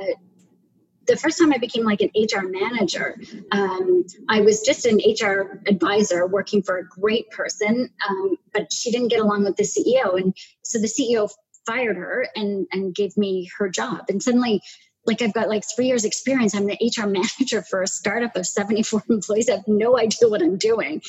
the 1.05 1.17
first 1.17 1.37
time 1.37 1.51
I 1.51 1.57
became 1.57 1.83
like 1.83 1.99
an 1.99 2.11
HR 2.15 2.47
manager, 2.47 3.19
um, 3.51 4.05
I 4.29 4.39
was 4.39 4.61
just 4.61 4.85
an 4.85 4.99
HR 4.99 5.61
advisor 5.67 6.25
working 6.25 6.61
for 6.61 6.77
a 6.77 6.87
great 6.87 7.29
person, 7.29 7.89
um, 8.09 8.37
but 8.53 8.71
she 8.71 8.89
didn't 8.89 9.09
get 9.09 9.19
along 9.19 9.43
with 9.43 9.57
the 9.57 9.63
CEO, 9.63 10.17
and 10.17 10.33
so 10.61 10.79
the 10.79 10.87
CEO 10.87 11.29
fired 11.65 11.97
her 11.97 12.27
and 12.35 12.67
and 12.71 12.95
gave 12.95 13.17
me 13.17 13.49
her 13.57 13.69
job, 13.69 14.05
and 14.09 14.21
suddenly. 14.21 14.61
Like 15.05 15.21
I've 15.21 15.33
got 15.33 15.49
like 15.49 15.63
three 15.75 15.87
years 15.87 16.05
experience. 16.05 16.55
I'm 16.55 16.65
the 16.65 16.77
HR 16.81 17.07
manager 17.07 17.61
for 17.61 17.81
a 17.81 17.87
startup 17.87 18.35
of 18.35 18.45
74 18.45 19.03
employees. 19.09 19.49
I 19.49 19.53
have 19.53 19.67
no 19.67 19.97
idea 19.97 20.29
what 20.29 20.41
I'm 20.41 20.57
doing. 20.57 21.01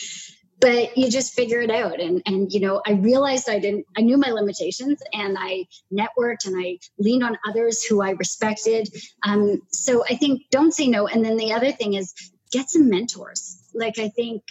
But 0.60 0.96
you 0.96 1.10
just 1.10 1.34
figure 1.34 1.60
it 1.60 1.70
out. 1.70 2.00
And 2.00 2.22
and 2.26 2.50
you 2.52 2.60
know 2.60 2.80
i 2.86 2.92
realized 2.92 3.50
i 3.50 3.58
didn't 3.58 3.86
i 3.98 4.00
knew 4.00 4.16
my 4.16 4.30
limitations 4.30 5.02
and 5.12 5.36
i 5.38 5.66
networked 5.92 6.46
and 6.46 6.56
i 6.56 6.78
leaned 6.98 7.24
on 7.24 7.36
others 7.46 7.82
who 7.84 8.00
i 8.00 8.10
respected. 8.10 8.88
Um, 9.26 9.60
so 9.72 10.04
i 10.08 10.14
think 10.14 10.42
don't 10.50 10.72
say 10.72 10.86
no. 10.86 11.06
And 11.06 11.24
then 11.24 11.36
the 11.36 11.52
other 11.52 11.72
thing 11.72 11.94
is 11.94 12.14
get 12.52 12.70
some 12.70 12.88
mentors. 12.88 13.58
Like 13.74 13.98
i 13.98 14.08
think 14.08 14.42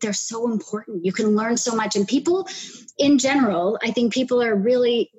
they're 0.00 0.12
so 0.12 0.50
important. 0.50 1.04
You 1.04 1.12
can 1.12 1.36
learn 1.36 1.56
so 1.56 1.76
much. 1.76 1.94
And 1.94 2.08
people 2.08 2.48
in 2.98 3.18
general 3.18 3.78
i 3.82 3.90
think 3.90 4.12
people 4.12 4.42
are 4.42 4.54
really 4.54 5.10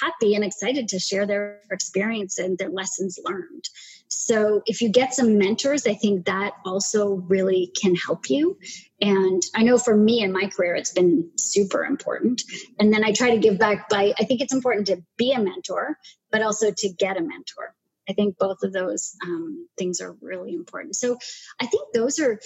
happy 0.00 0.34
and 0.34 0.44
excited 0.44 0.88
to 0.88 0.98
share 0.98 1.26
their 1.26 1.60
experience 1.70 2.38
and 2.38 2.58
their 2.58 2.70
lessons 2.70 3.18
learned 3.24 3.68
so 4.10 4.60
if 4.66 4.82
you 4.82 4.88
get 4.88 5.14
some 5.14 5.38
mentors, 5.38 5.86
I 5.86 5.94
think 5.94 6.26
that 6.26 6.54
also 6.64 7.14
really 7.28 7.72
can 7.80 7.94
help 7.94 8.28
you. 8.28 8.58
And 9.00 9.40
I 9.54 9.62
know 9.62 9.78
for 9.78 9.96
me 9.96 10.22
in 10.22 10.32
my 10.32 10.48
career, 10.48 10.74
it's 10.74 10.92
been 10.92 11.30
super 11.36 11.84
important. 11.84 12.42
And 12.80 12.92
then 12.92 13.04
I 13.04 13.12
try 13.12 13.30
to 13.30 13.38
give 13.38 13.56
back 13.56 13.88
by, 13.88 14.12
I 14.18 14.24
think 14.24 14.40
it's 14.40 14.52
important 14.52 14.88
to 14.88 15.00
be 15.16 15.32
a 15.32 15.40
mentor, 15.40 15.96
but 16.32 16.42
also 16.42 16.72
to 16.72 16.88
get 16.88 17.18
a 17.18 17.20
mentor. 17.20 17.72
I 18.08 18.12
think 18.12 18.36
both 18.36 18.64
of 18.64 18.72
those 18.72 19.14
um, 19.22 19.68
things 19.78 20.00
are 20.00 20.16
really 20.20 20.54
important. 20.54 20.96
So 20.96 21.16
I 21.60 21.66
think 21.66 21.92
those 21.94 22.18
are, 22.18 22.40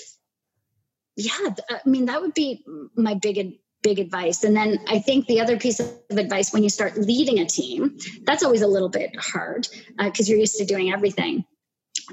yeah, 1.17 1.55
I 1.71 1.81
mean, 1.87 2.07
that 2.07 2.21
would 2.21 2.35
be 2.35 2.63
my 2.95 3.15
big 3.15 3.39
big 3.85 4.01
advice. 4.01 4.43
And 4.43 4.57
then 4.57 4.81
I 4.89 4.99
think 4.99 5.27
the 5.27 5.41
other 5.41 5.57
piece 5.59 5.79
of 5.79 5.93
advice 6.11 6.53
when 6.53 6.65
you 6.65 6.71
start 6.71 6.99
leading 6.99 7.39
a 7.39 7.47
team, 7.47 7.99
that's 8.25 8.43
always 8.43 8.63
a 8.63 8.67
little 8.67 8.89
bit 8.89 9.15
hard 9.17 9.69
because 9.97 10.29
uh, 10.29 10.31
you're 10.31 10.41
used 10.41 10.57
to 10.57 10.65
doing 10.65 10.93
everything 10.93 11.45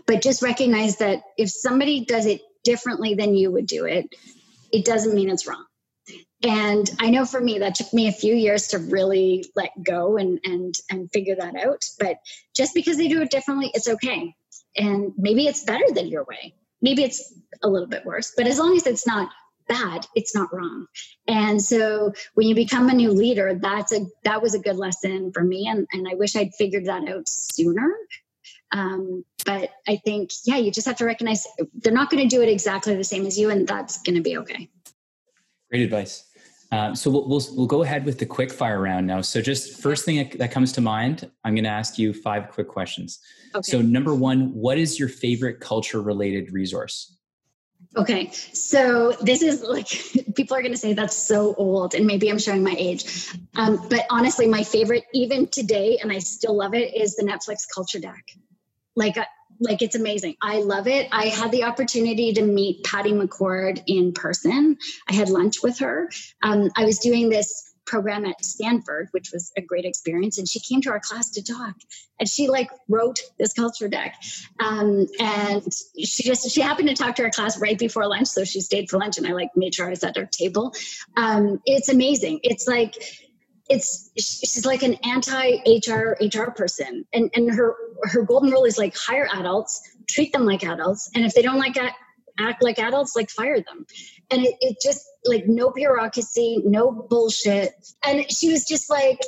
but 0.05 0.21
just 0.21 0.41
recognize 0.41 0.97
that 0.97 1.23
if 1.37 1.49
somebody 1.49 2.05
does 2.05 2.25
it 2.25 2.41
differently 2.63 3.15
than 3.15 3.35
you 3.35 3.51
would 3.51 3.65
do 3.65 3.85
it, 3.85 4.13
it 4.71 4.85
doesn't 4.85 5.15
mean 5.15 5.29
it's 5.29 5.47
wrong. 5.47 5.65
And 6.43 6.89
I 6.99 7.09
know 7.11 7.25
for 7.25 7.39
me 7.39 7.59
that 7.59 7.75
took 7.75 7.93
me 7.93 8.07
a 8.07 8.11
few 8.11 8.33
years 8.33 8.69
to 8.69 8.79
really 8.79 9.45
let 9.55 9.71
go 9.83 10.17
and 10.17 10.39
and 10.43 10.73
and 10.89 11.11
figure 11.11 11.35
that 11.35 11.55
out. 11.55 11.85
But 11.99 12.17
just 12.55 12.73
because 12.73 12.97
they 12.97 13.07
do 13.07 13.21
it 13.21 13.29
differently, 13.29 13.71
it's 13.73 13.87
okay. 13.87 14.35
And 14.75 15.13
maybe 15.17 15.45
it's 15.47 15.63
better 15.63 15.85
than 15.93 16.07
your 16.07 16.23
way. 16.23 16.55
Maybe 16.81 17.03
it's 17.03 17.33
a 17.61 17.69
little 17.69 17.87
bit 17.87 18.05
worse, 18.05 18.33
but 18.35 18.47
as 18.47 18.57
long 18.57 18.75
as 18.75 18.87
it's 18.87 19.05
not 19.05 19.29
bad, 19.71 20.05
it's 20.15 20.35
not 20.35 20.53
wrong. 20.53 20.85
And 21.27 21.61
so 21.61 22.13
when 22.33 22.47
you 22.47 22.55
become 22.55 22.89
a 22.89 22.93
new 22.93 23.11
leader, 23.11 23.57
that's 23.61 23.91
a 23.91 24.05
that 24.23 24.41
was 24.41 24.53
a 24.53 24.59
good 24.59 24.77
lesson 24.77 25.31
for 25.33 25.43
me. 25.43 25.67
And, 25.67 25.87
and 25.93 26.07
I 26.07 26.15
wish 26.15 26.35
I'd 26.35 26.53
figured 26.55 26.85
that 26.85 27.07
out 27.07 27.27
sooner 27.27 27.95
um, 28.71 29.25
but 29.45 29.69
I 29.87 29.97
think, 29.97 30.31
yeah, 30.45 30.57
you 30.57 30.71
just 30.71 30.87
have 30.87 30.97
to 30.97 31.05
recognize 31.05 31.45
they're 31.73 31.93
not 31.93 32.09
going 32.09 32.27
to 32.27 32.33
do 32.33 32.41
it 32.41 32.49
exactly 32.49 32.95
the 32.95 33.03
same 33.03 33.25
as 33.25 33.37
you, 33.37 33.49
and 33.49 33.67
that's 33.67 34.01
going 34.01 34.15
to 34.15 34.21
be 34.21 34.37
okay. 34.37 34.69
Great 35.69 35.83
advice. 35.83 36.25
Um, 36.71 36.95
so 36.95 37.09
we'll, 37.09 37.27
we'll, 37.27 37.41
we'll 37.51 37.67
go 37.67 37.83
ahead 37.83 38.05
with 38.05 38.17
the 38.17 38.25
quick 38.25 38.51
fire 38.51 38.79
round 38.79 39.05
now. 39.05 39.19
So 39.19 39.41
just 39.41 39.81
first 39.81 40.05
thing 40.05 40.31
that 40.37 40.51
comes 40.51 40.71
to 40.73 40.81
mind, 40.81 41.29
I'm 41.43 41.53
going 41.53 41.65
to 41.65 41.69
ask 41.69 41.99
you 41.99 42.13
five 42.13 42.49
quick 42.49 42.69
questions. 42.69 43.19
Okay. 43.53 43.61
So 43.63 43.81
number 43.81 44.15
one, 44.15 44.53
what 44.53 44.77
is 44.77 44.97
your 44.97 45.09
favorite 45.09 45.59
culture 45.59 46.01
related 46.01 46.53
resource? 46.53 47.17
Okay, 47.95 48.31
so 48.31 49.11
this 49.21 49.41
is 49.41 49.63
like 49.63 49.87
people 50.35 50.55
are 50.55 50.61
going 50.61 50.71
to 50.71 50.77
say 50.77 50.93
that's 50.93 51.15
so 51.15 51.53
old, 51.55 51.93
and 51.93 52.07
maybe 52.07 52.29
I'm 52.29 52.39
showing 52.39 52.63
my 52.63 52.75
age. 52.77 53.29
Um, 53.55 53.85
but 53.89 54.05
honestly, 54.09 54.47
my 54.47 54.63
favorite, 54.63 55.03
even 55.13 55.47
today, 55.47 55.99
and 56.01 56.11
I 56.11 56.19
still 56.19 56.55
love 56.55 56.73
it, 56.73 56.95
is 56.95 57.15
the 57.15 57.23
Netflix 57.23 57.65
Culture 57.73 57.99
Deck 57.99 58.23
like 58.95 59.17
uh, 59.17 59.25
like 59.59 59.81
it's 59.81 59.95
amazing. 59.95 60.35
I 60.41 60.59
love 60.59 60.87
it. 60.87 61.07
I 61.11 61.25
had 61.27 61.51
the 61.51 61.63
opportunity 61.65 62.33
to 62.33 62.41
meet 62.41 62.83
Patty 62.83 63.11
McCord 63.11 63.83
in 63.85 64.11
person. 64.11 64.77
I 65.07 65.13
had 65.13 65.29
lunch 65.29 65.61
with 65.61 65.79
her. 65.79 66.09
Um, 66.41 66.71
I 66.75 66.85
was 66.85 66.99
doing 66.99 67.29
this 67.29 67.70
program 67.85 68.25
at 68.25 68.43
Stanford, 68.43 69.09
which 69.11 69.31
was 69.31 69.51
a 69.57 69.61
great 69.61 69.85
experience, 69.85 70.37
and 70.37 70.47
she 70.47 70.59
came 70.59 70.81
to 70.81 70.91
our 70.91 70.99
class 70.99 71.31
to 71.31 71.43
talk. 71.43 71.75
And 72.19 72.29
she 72.29 72.47
like 72.47 72.69
wrote 72.87 73.19
this 73.39 73.53
culture 73.53 73.87
deck, 73.87 74.15
um, 74.59 75.07
and 75.19 75.63
she 75.97 76.23
just 76.23 76.51
she 76.51 76.61
happened 76.61 76.89
to 76.89 76.95
talk 76.95 77.15
to 77.15 77.23
our 77.23 77.31
class 77.31 77.59
right 77.59 77.77
before 77.77 78.07
lunch, 78.07 78.27
so 78.27 78.43
she 78.43 78.61
stayed 78.61 78.89
for 78.89 78.97
lunch, 78.99 79.17
and 79.17 79.27
I 79.27 79.31
like 79.31 79.49
made 79.55 79.73
sure 79.73 79.87
I 79.87 79.89
was 79.89 80.03
at 80.03 80.17
our 80.17 80.25
table. 80.25 80.73
Um, 81.17 81.61
it's 81.65 81.89
amazing. 81.89 82.41
It's 82.43 82.67
like 82.67 82.95
it's 83.69 84.11
she's 84.17 84.65
like 84.65 84.83
an 84.83 84.95
anti 85.03 85.61
HR 85.65 86.17
HR 86.21 86.51
person, 86.51 87.05
and 87.13 87.31
and 87.33 87.51
her 87.51 87.75
her 88.03 88.23
golden 88.23 88.51
rule 88.51 88.65
is 88.65 88.77
like 88.77 88.95
hire 88.95 89.27
adults, 89.33 89.81
treat 90.07 90.31
them 90.33 90.45
like 90.45 90.63
adults, 90.63 91.09
and 91.15 91.25
if 91.25 91.33
they 91.33 91.41
don't 91.41 91.59
like 91.59 91.75
act 92.41 92.63
like 92.63 92.79
adults, 92.79 93.15
like 93.15 93.29
fire 93.29 93.61
them. 93.61 93.85
And 94.29 94.45
it, 94.45 94.55
it 94.61 94.77
just 94.81 95.05
like 95.25 95.45
no 95.47 95.71
bureaucracy, 95.71 96.61
no 96.65 96.91
bullshit. 96.91 97.73
And 98.05 98.31
she 98.31 98.51
was 98.51 98.65
just 98.65 98.89
like 98.89 99.19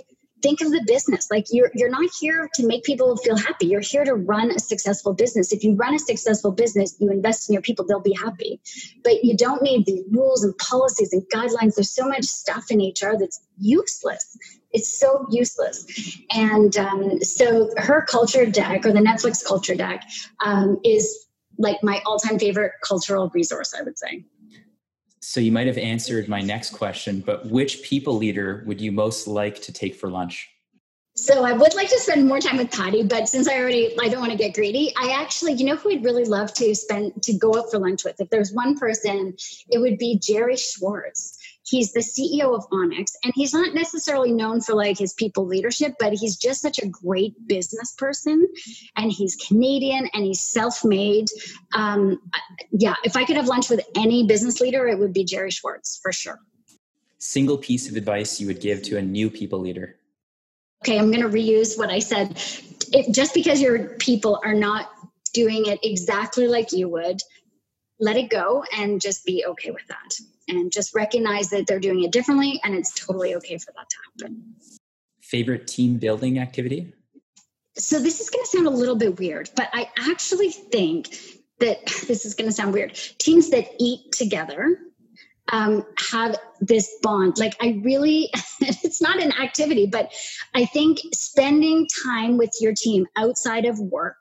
think 0.43 0.62
of 0.62 0.71
the 0.71 0.84
business. 0.86 1.32
Like 1.32 1.45
you're 1.49 1.71
you're 1.73 1.89
not 1.89 2.10
here 2.19 2.49
to 2.56 2.67
make 2.67 2.84
people 2.84 3.15
feel 3.17 3.38
happy. 3.38 3.65
You're 3.67 3.82
here 3.82 4.04
to 4.04 4.13
run 4.13 4.52
a 4.52 4.60
successful 4.60 5.13
business. 5.13 5.54
If 5.54 5.63
you 5.63 5.73
run 5.76 5.95
a 5.95 5.99
successful 5.99 6.52
business 6.52 6.95
you 6.99 7.10
invest 7.10 7.49
in 7.49 7.54
your 7.54 7.62
people 7.62 7.86
they'll 7.86 8.02
be 8.02 8.15
happy. 8.21 8.60
But 9.04 9.23
you 9.23 9.36
don't 9.36 9.63
need 9.63 9.86
the 9.86 10.04
rules 10.12 10.43
and 10.43 10.56
policies 10.58 11.13
and 11.13 11.23
guidelines. 11.34 11.76
There's 11.76 11.95
so 11.95 12.08
much 12.08 12.26
stuff 12.26 12.65
in 12.69 12.80
hr 12.80 13.17
that's 13.17 13.41
useless. 13.58 14.38
It's 14.71 14.99
so 14.99 15.26
useless. 15.30 15.86
And 16.32 16.76
um, 16.78 17.23
so 17.23 17.69
her 17.78 18.02
culture 18.02 18.45
deck 18.45 18.86
or 18.86 18.91
the 18.91 18.99
netflix 18.99 19.45
culture 19.45 19.76
deck 19.76 20.04
um, 20.43 20.80
is 20.84 21.22
like 21.57 21.77
my 21.83 22.01
all-time 22.05 22.39
favorite 22.39 22.73
cultural 22.81 23.29
resource 23.33 23.73
i 23.77 23.81
would 23.81 23.97
say 23.97 24.23
so 25.25 25.39
you 25.39 25.53
might 25.53 25.67
have 25.67 25.77
answered 25.77 26.27
my 26.27 26.41
next 26.41 26.71
question, 26.71 27.23
but 27.25 27.45
which 27.45 27.81
people 27.81 28.17
leader 28.17 28.61
would 28.67 28.81
you 28.81 28.91
most 28.91 29.25
like 29.25 29.61
to 29.61 29.71
take 29.71 29.95
for 29.95 30.09
lunch? 30.09 30.49
So 31.15 31.45
I 31.45 31.53
would 31.53 31.73
like 31.75 31.87
to 31.89 31.99
spend 31.99 32.27
more 32.27 32.39
time 32.39 32.57
with 32.57 32.71
Patty, 32.71 33.03
but 33.03 33.29
since 33.29 33.47
I 33.47 33.57
already 33.57 33.95
I 34.01 34.09
don't 34.09 34.19
want 34.19 34.33
to 34.33 34.37
get 34.37 34.53
greedy, 34.53 34.93
I 34.97 35.11
actually, 35.11 35.53
you 35.53 35.63
know 35.63 35.77
who 35.77 35.91
I'd 35.91 36.03
really 36.03 36.25
love 36.25 36.53
to 36.55 36.75
spend 36.75 37.23
to 37.23 37.37
go 37.37 37.55
out 37.55 37.71
for 37.71 37.79
lunch 37.79 38.03
with? 38.03 38.19
If 38.19 38.29
there's 38.31 38.51
one 38.51 38.77
person, 38.77 39.33
it 39.69 39.79
would 39.79 39.97
be 39.97 40.19
Gerry 40.19 40.57
Schwartz. 40.57 41.37
He's 41.65 41.93
the 41.93 42.02
CEO 42.02 42.54
of 42.56 42.69
Onex, 42.69 43.13
and 43.23 43.32
he's 43.36 43.54
not 43.54 43.73
necessarily 43.73 44.34
known 44.34 44.60
for 44.60 44.76
like 44.76 44.97
his 44.97 45.13
people 45.13 45.45
leadership, 45.45 45.95
but 45.97 46.12
he's 46.12 46.36
just 46.36 46.62
such 46.62 46.78
a 46.80 46.88
great 46.88 47.36
business 47.47 47.93
person. 47.93 48.45
And 48.97 49.12
he's 49.12 49.38
Canadian 49.38 50.10
and 50.13 50.26
he's 50.26 50.41
self 50.41 50.84
made. 50.84 51.30
Um, 51.73 52.19
yeah, 52.71 52.95
if 53.06 53.15
I 53.15 53.23
could 53.23 53.38
have 53.38 53.47
lunch 53.47 53.69
with 53.69 53.82
any 53.95 54.28
business 54.28 54.60
leader, 54.60 54.88
it 54.88 54.99
would 54.99 55.13
be 55.13 55.23
Gerry 55.23 55.52
Schwartz 55.52 55.99
for 56.04 56.12
sure. 56.12 56.39
Single 57.17 57.58
piece 57.58 57.89
of 57.89 57.95
advice 57.95 58.41
you 58.41 58.47
would 58.47 58.60
give 58.60 58.84
to 58.84 58.97
a 58.97 59.02
new 59.02 59.30
people 59.30 59.60
leader? 59.60 59.95
Okay, 60.84 60.99
I'm 60.99 61.12
going 61.12 61.21
to 61.21 61.30
reuse 61.30 61.78
what 61.78 61.89
I 61.89 61.99
said. 61.99 62.32
If, 62.91 63.10
just 63.15 63.34
because 63.34 63.62
your 63.62 63.88
people 63.99 64.41
are 64.43 64.54
not 64.54 64.91
doing 65.34 65.65
it 65.67 65.80
exactly 65.82 66.49
like 66.49 66.73
you 66.73 66.89
would, 66.89 67.21
let 68.02 68.17
it 68.17 68.30
go 68.30 68.65
and 68.78 68.99
just 68.99 69.26
be 69.26 69.45
okay 69.47 69.71
with 69.71 69.88
that 69.88 70.13
and 70.47 70.71
just 70.71 70.93
recognize 70.95 71.49
that 71.49 71.67
they're 71.67 71.79
doing 71.79 72.03
it 72.03 72.12
differently 72.12 72.60
and 72.63 72.75
it's 72.75 72.93
totally 72.93 73.36
okay 73.36 73.58
for 73.58 73.71
that 73.75 73.89
to 73.89 74.25
happen. 74.25 74.56
Favorite 75.21 75.67
team 75.67 75.97
building 75.97 76.39
activity? 76.39 76.93
So 77.75 77.99
this 77.99 78.19
is 78.19 78.29
going 78.29 78.43
to 78.43 78.49
sound 78.49 78.67
a 78.67 78.71
little 78.71 78.95
bit 78.95 79.19
weird, 79.19 79.49
but 79.56 79.69
I 79.73 79.89
actually 79.97 80.51
think 80.51 81.15
that 81.60 81.86
this 82.08 82.25
is 82.25 82.34
going 82.34 82.49
to 82.49 82.56
sound 82.56 82.73
weird. 82.73 82.93
Teams 83.17 83.49
that 83.49 83.69
eat 83.79 84.12
together 84.12 84.77
um, 85.51 85.86
have 86.12 86.38
this 86.62 86.97
bond. 87.01 87.38
Like 87.38 87.56
I 87.62 87.79
really, 87.84 88.29
it's 88.62 89.01
not 89.01 89.21
an 89.21 89.34
activity, 89.34 89.88
but 89.88 90.13
I 90.53 90.65
think 90.65 90.99
spending 91.13 91.88
time 92.06 92.38
with 92.38 92.51
your 92.62 92.73
team 92.73 93.08
outside 93.15 93.65
of 93.65 93.79
work 93.79 94.17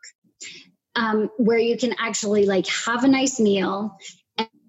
um, 0.97 1.31
where 1.37 1.59
you 1.59 1.77
can 1.77 1.95
actually 1.99 2.47
like 2.47 2.67
have 2.67 3.05
a 3.05 3.09
nice 3.09 3.41
meal 3.41 3.97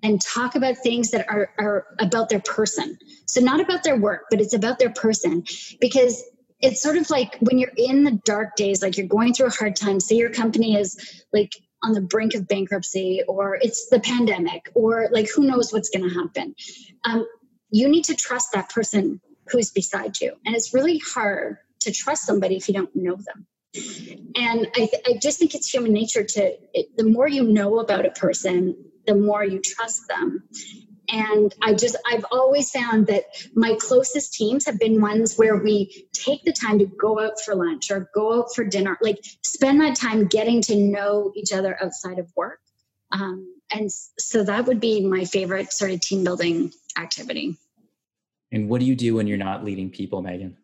and, 0.03 0.21
talk 0.21 0.55
about 0.55 0.77
things 0.77 1.11
that 1.11 1.27
are, 1.29 1.49
are 1.57 1.87
about 1.99 2.29
their 2.29 2.39
person. 2.41 2.97
So 3.25 3.41
not 3.41 3.59
about 3.59 3.83
their 3.83 3.97
work, 3.97 4.25
but 4.29 4.41
it's 4.41 4.53
about 4.53 4.79
their 4.79 4.89
person 4.89 5.43
because 5.81 6.23
it's 6.59 6.81
sort 6.81 6.97
of 6.97 7.09
like 7.09 7.37
when 7.39 7.57
you're 7.57 7.73
in 7.77 8.03
the 8.03 8.19
dark 8.25 8.55
days, 8.55 8.81
like 8.81 8.97
you're 8.97 9.07
going 9.07 9.33
through 9.33 9.47
a 9.47 9.51
hard 9.51 9.75
time, 9.75 9.99
say 9.99 10.15
your 10.15 10.29
company 10.29 10.75
is 10.75 11.23
like 11.33 11.53
on 11.83 11.93
the 11.93 12.01
brink 12.01 12.35
of 12.35 12.47
bankruptcy 12.47 13.21
or 13.27 13.55
it's 13.55 13.89
the 13.89 13.99
pandemic 13.99 14.69
or 14.75 15.09
like 15.11 15.29
who 15.29 15.45
knows 15.45 15.73
what's 15.73 15.89
going 15.89 16.07
to 16.07 16.15
happen. 16.15 16.55
Um, 17.03 17.27
you 17.69 17.87
need 17.89 18.05
to 18.05 18.15
trust 18.15 18.53
that 18.53 18.69
person 18.69 19.19
who's 19.49 19.71
beside 19.71 20.19
you. 20.21 20.33
And 20.45 20.55
it's 20.55 20.73
really 20.73 20.99
hard 20.99 21.57
to 21.81 21.91
trust 21.91 22.25
somebody 22.25 22.55
if 22.55 22.67
you 22.67 22.73
don't 22.73 22.95
know 22.95 23.15
them 23.15 23.47
and 24.35 24.67
I, 24.75 24.89
I 25.07 25.17
just 25.21 25.39
think 25.39 25.55
it's 25.55 25.69
human 25.69 25.93
nature 25.93 26.23
to 26.23 26.57
it, 26.73 26.95
the 26.95 27.03
more 27.03 27.27
you 27.27 27.43
know 27.43 27.79
about 27.79 28.05
a 28.05 28.11
person 28.11 28.75
the 29.05 29.15
more 29.15 29.43
you 29.43 29.59
trust 29.59 30.07
them. 30.07 30.43
And 31.09 31.53
i 31.61 31.73
just 31.73 31.97
i've 32.09 32.25
always 32.31 32.71
found 32.71 33.07
that 33.07 33.25
my 33.53 33.75
closest 33.77 34.33
teams 34.33 34.65
have 34.65 34.79
been 34.79 35.01
ones 35.01 35.35
where 35.35 35.57
we 35.57 36.07
take 36.13 36.43
the 36.45 36.53
time 36.53 36.79
to 36.79 36.85
go 36.85 37.19
out 37.19 37.41
for 37.41 37.55
lunch 37.55 37.91
or 37.91 38.09
go 38.15 38.39
out 38.39 38.55
for 38.55 38.63
dinner 38.63 38.97
like 39.01 39.19
spend 39.43 39.81
that 39.81 39.97
time 39.97 40.27
getting 40.27 40.61
to 40.63 40.77
know 40.77 41.33
each 41.35 41.51
other 41.51 41.77
outside 41.83 42.19
of 42.19 42.31
work. 42.37 42.59
Um, 43.11 43.53
and 43.69 43.91
so 43.91 44.43
that 44.45 44.65
would 44.65 44.79
be 44.79 45.05
my 45.05 45.25
favorite 45.25 45.73
sort 45.73 45.91
of 45.91 45.99
team 45.99 46.23
building 46.23 46.71
activity. 46.97 47.57
And 48.51 48.69
what 48.69 48.79
do 48.79 48.85
you 48.85 48.95
do 48.95 49.15
when 49.15 49.27
you're 49.27 49.37
not 49.37 49.65
leading 49.65 49.89
people 49.89 50.21
megan 50.21 50.57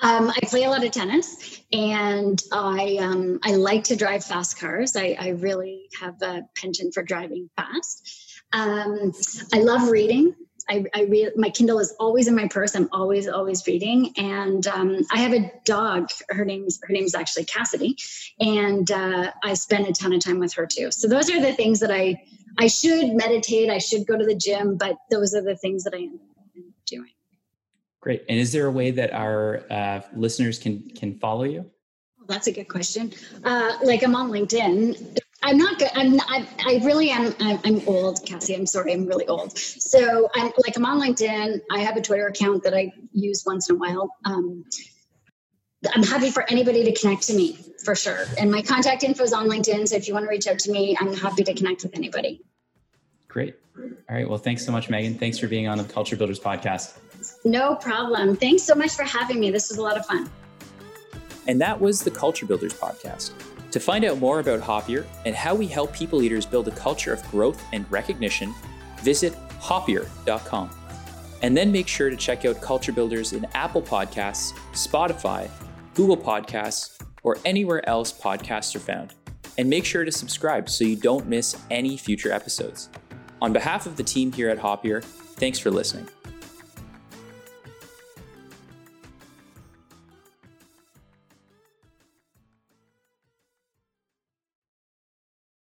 um, 0.00 0.30
I 0.30 0.40
play 0.46 0.64
a 0.64 0.70
lot 0.70 0.84
of 0.84 0.90
tennis, 0.90 1.60
and 1.72 2.42
I 2.52 2.98
um, 3.00 3.38
I 3.42 3.52
like 3.52 3.84
to 3.84 3.96
drive 3.96 4.24
fast 4.24 4.58
cars. 4.58 4.96
I, 4.96 5.16
I 5.18 5.28
really 5.30 5.88
have 6.00 6.20
a 6.22 6.42
penchant 6.56 6.94
for 6.94 7.02
driving 7.02 7.50
fast. 7.56 8.42
Um, 8.52 9.12
I 9.52 9.58
love 9.58 9.90
reading. 9.90 10.34
I, 10.68 10.84
I 10.94 11.30
my 11.36 11.50
Kindle 11.50 11.78
is 11.80 11.94
always 11.98 12.28
in 12.28 12.34
my 12.34 12.48
purse. 12.48 12.74
I'm 12.74 12.88
always 12.92 13.28
always 13.28 13.66
reading, 13.66 14.12
and 14.16 14.66
um, 14.66 15.06
I 15.12 15.18
have 15.18 15.32
a 15.32 15.50
dog. 15.64 16.08
Her 16.30 16.44
name's 16.44 16.80
her 16.82 16.92
name's 16.92 17.14
actually 17.14 17.44
Cassidy, 17.44 17.96
and 18.40 18.90
uh, 18.90 19.32
I 19.42 19.54
spend 19.54 19.86
a 19.86 19.92
ton 19.92 20.12
of 20.12 20.20
time 20.20 20.38
with 20.38 20.52
her 20.54 20.66
too. 20.66 20.90
So 20.90 21.08
those 21.08 21.30
are 21.30 21.40
the 21.40 21.52
things 21.52 21.80
that 21.80 21.90
I 21.90 22.22
I 22.58 22.66
should 22.66 23.14
meditate. 23.14 23.70
I 23.70 23.78
should 23.78 24.06
go 24.06 24.16
to 24.16 24.24
the 24.24 24.34
gym, 24.36 24.76
but 24.76 24.96
those 25.10 25.34
are 25.34 25.42
the 25.42 25.56
things 25.56 25.84
that 25.84 25.94
I 25.94 25.98
end 25.98 26.20
up. 26.20 26.31
Great. 28.02 28.24
And 28.28 28.38
is 28.38 28.50
there 28.50 28.66
a 28.66 28.70
way 28.70 28.90
that 28.90 29.12
our 29.12 29.62
uh, 29.70 30.00
listeners 30.14 30.58
can 30.58 30.82
can 30.90 31.18
follow 31.20 31.44
you? 31.44 31.60
Well, 32.18 32.26
that's 32.26 32.48
a 32.48 32.52
good 32.52 32.68
question. 32.68 33.12
Uh, 33.44 33.78
like 33.82 34.02
I'm 34.02 34.16
on 34.16 34.30
LinkedIn. 34.30 35.18
I'm 35.44 35.56
not 35.56 35.78
good. 35.78 35.90
I'm. 35.94 36.20
I, 36.20 36.46
I 36.66 36.80
really 36.84 37.10
am. 37.10 37.34
I'm, 37.40 37.60
I'm, 37.64 37.80
old, 37.86 38.24
Cassie. 38.26 38.54
I'm 38.54 38.66
sorry. 38.66 38.92
I'm 38.92 39.06
really 39.06 39.26
old. 39.28 39.56
So 39.56 40.28
I'm 40.34 40.52
like 40.64 40.76
I'm 40.76 40.84
on 40.84 41.00
LinkedIn. 41.00 41.60
I 41.70 41.78
have 41.78 41.96
a 41.96 42.00
Twitter 42.00 42.26
account 42.26 42.64
that 42.64 42.74
I 42.74 42.92
use 43.12 43.44
once 43.46 43.70
in 43.70 43.76
a 43.76 43.78
while. 43.78 44.10
Um, 44.24 44.64
I'm 45.94 46.02
happy 46.02 46.30
for 46.30 46.48
anybody 46.50 46.84
to 46.84 46.92
connect 47.00 47.22
to 47.28 47.34
me 47.34 47.56
for 47.84 47.94
sure. 47.94 48.24
And 48.36 48.50
my 48.50 48.62
contact 48.62 49.04
info 49.04 49.22
is 49.22 49.32
on 49.32 49.48
LinkedIn. 49.48 49.88
So 49.88 49.96
if 49.96 50.08
you 50.08 50.14
want 50.14 50.26
to 50.26 50.30
reach 50.30 50.48
out 50.48 50.58
to 50.60 50.72
me, 50.72 50.96
I'm 51.00 51.14
happy 51.14 51.44
to 51.44 51.54
connect 51.54 51.84
with 51.84 51.96
anybody. 51.96 52.42
Great. 53.28 53.56
All 53.76 53.84
right. 54.10 54.28
Well, 54.28 54.38
thanks 54.38 54.64
so 54.64 54.72
much, 54.72 54.90
Megan. 54.90 55.14
Thanks 55.14 55.38
for 55.38 55.46
being 55.46 55.66
on 55.68 55.78
the 55.78 55.84
Culture 55.84 56.16
Builders 56.16 56.38
podcast. 56.38 56.98
No 57.44 57.74
problem. 57.74 58.36
Thanks 58.36 58.62
so 58.62 58.74
much 58.74 58.92
for 58.92 59.02
having 59.02 59.40
me. 59.40 59.50
This 59.50 59.68
was 59.68 59.78
a 59.78 59.82
lot 59.82 59.96
of 59.96 60.06
fun. 60.06 60.30
And 61.46 61.60
that 61.60 61.80
was 61.80 62.02
the 62.02 62.10
Culture 62.10 62.46
Builders 62.46 62.72
podcast. 62.72 63.32
To 63.72 63.80
find 63.80 64.04
out 64.04 64.18
more 64.18 64.38
about 64.38 64.60
Hoppier 64.60 65.06
and 65.24 65.34
how 65.34 65.54
we 65.54 65.66
help 65.66 65.92
people 65.92 66.18
leaders 66.18 66.46
build 66.46 66.68
a 66.68 66.72
culture 66.72 67.12
of 67.12 67.22
growth 67.30 67.62
and 67.72 67.90
recognition, 67.90 68.54
visit 69.00 69.34
hoppier.com. 69.60 70.70
And 71.40 71.56
then 71.56 71.72
make 71.72 71.88
sure 71.88 72.10
to 72.10 72.16
check 72.16 72.44
out 72.44 72.60
Culture 72.60 72.92
Builders 72.92 73.32
in 73.32 73.46
Apple 73.54 73.82
Podcasts, 73.82 74.52
Spotify, 74.72 75.50
Google 75.94 76.16
Podcasts, 76.16 77.02
or 77.24 77.38
anywhere 77.44 77.86
else 77.88 78.12
podcasts 78.12 78.76
are 78.76 78.80
found. 78.80 79.14
And 79.58 79.68
make 79.68 79.84
sure 79.84 80.04
to 80.04 80.12
subscribe 80.12 80.68
so 80.68 80.84
you 80.84 80.96
don't 80.96 81.26
miss 81.26 81.56
any 81.70 81.96
future 81.96 82.32
episodes. 82.32 82.90
On 83.40 83.52
behalf 83.52 83.86
of 83.86 83.96
the 83.96 84.04
team 84.04 84.32
here 84.32 84.50
at 84.50 84.58
Hoppier, 84.58 85.02
thanks 85.02 85.58
for 85.58 85.70
listening. 85.70 86.08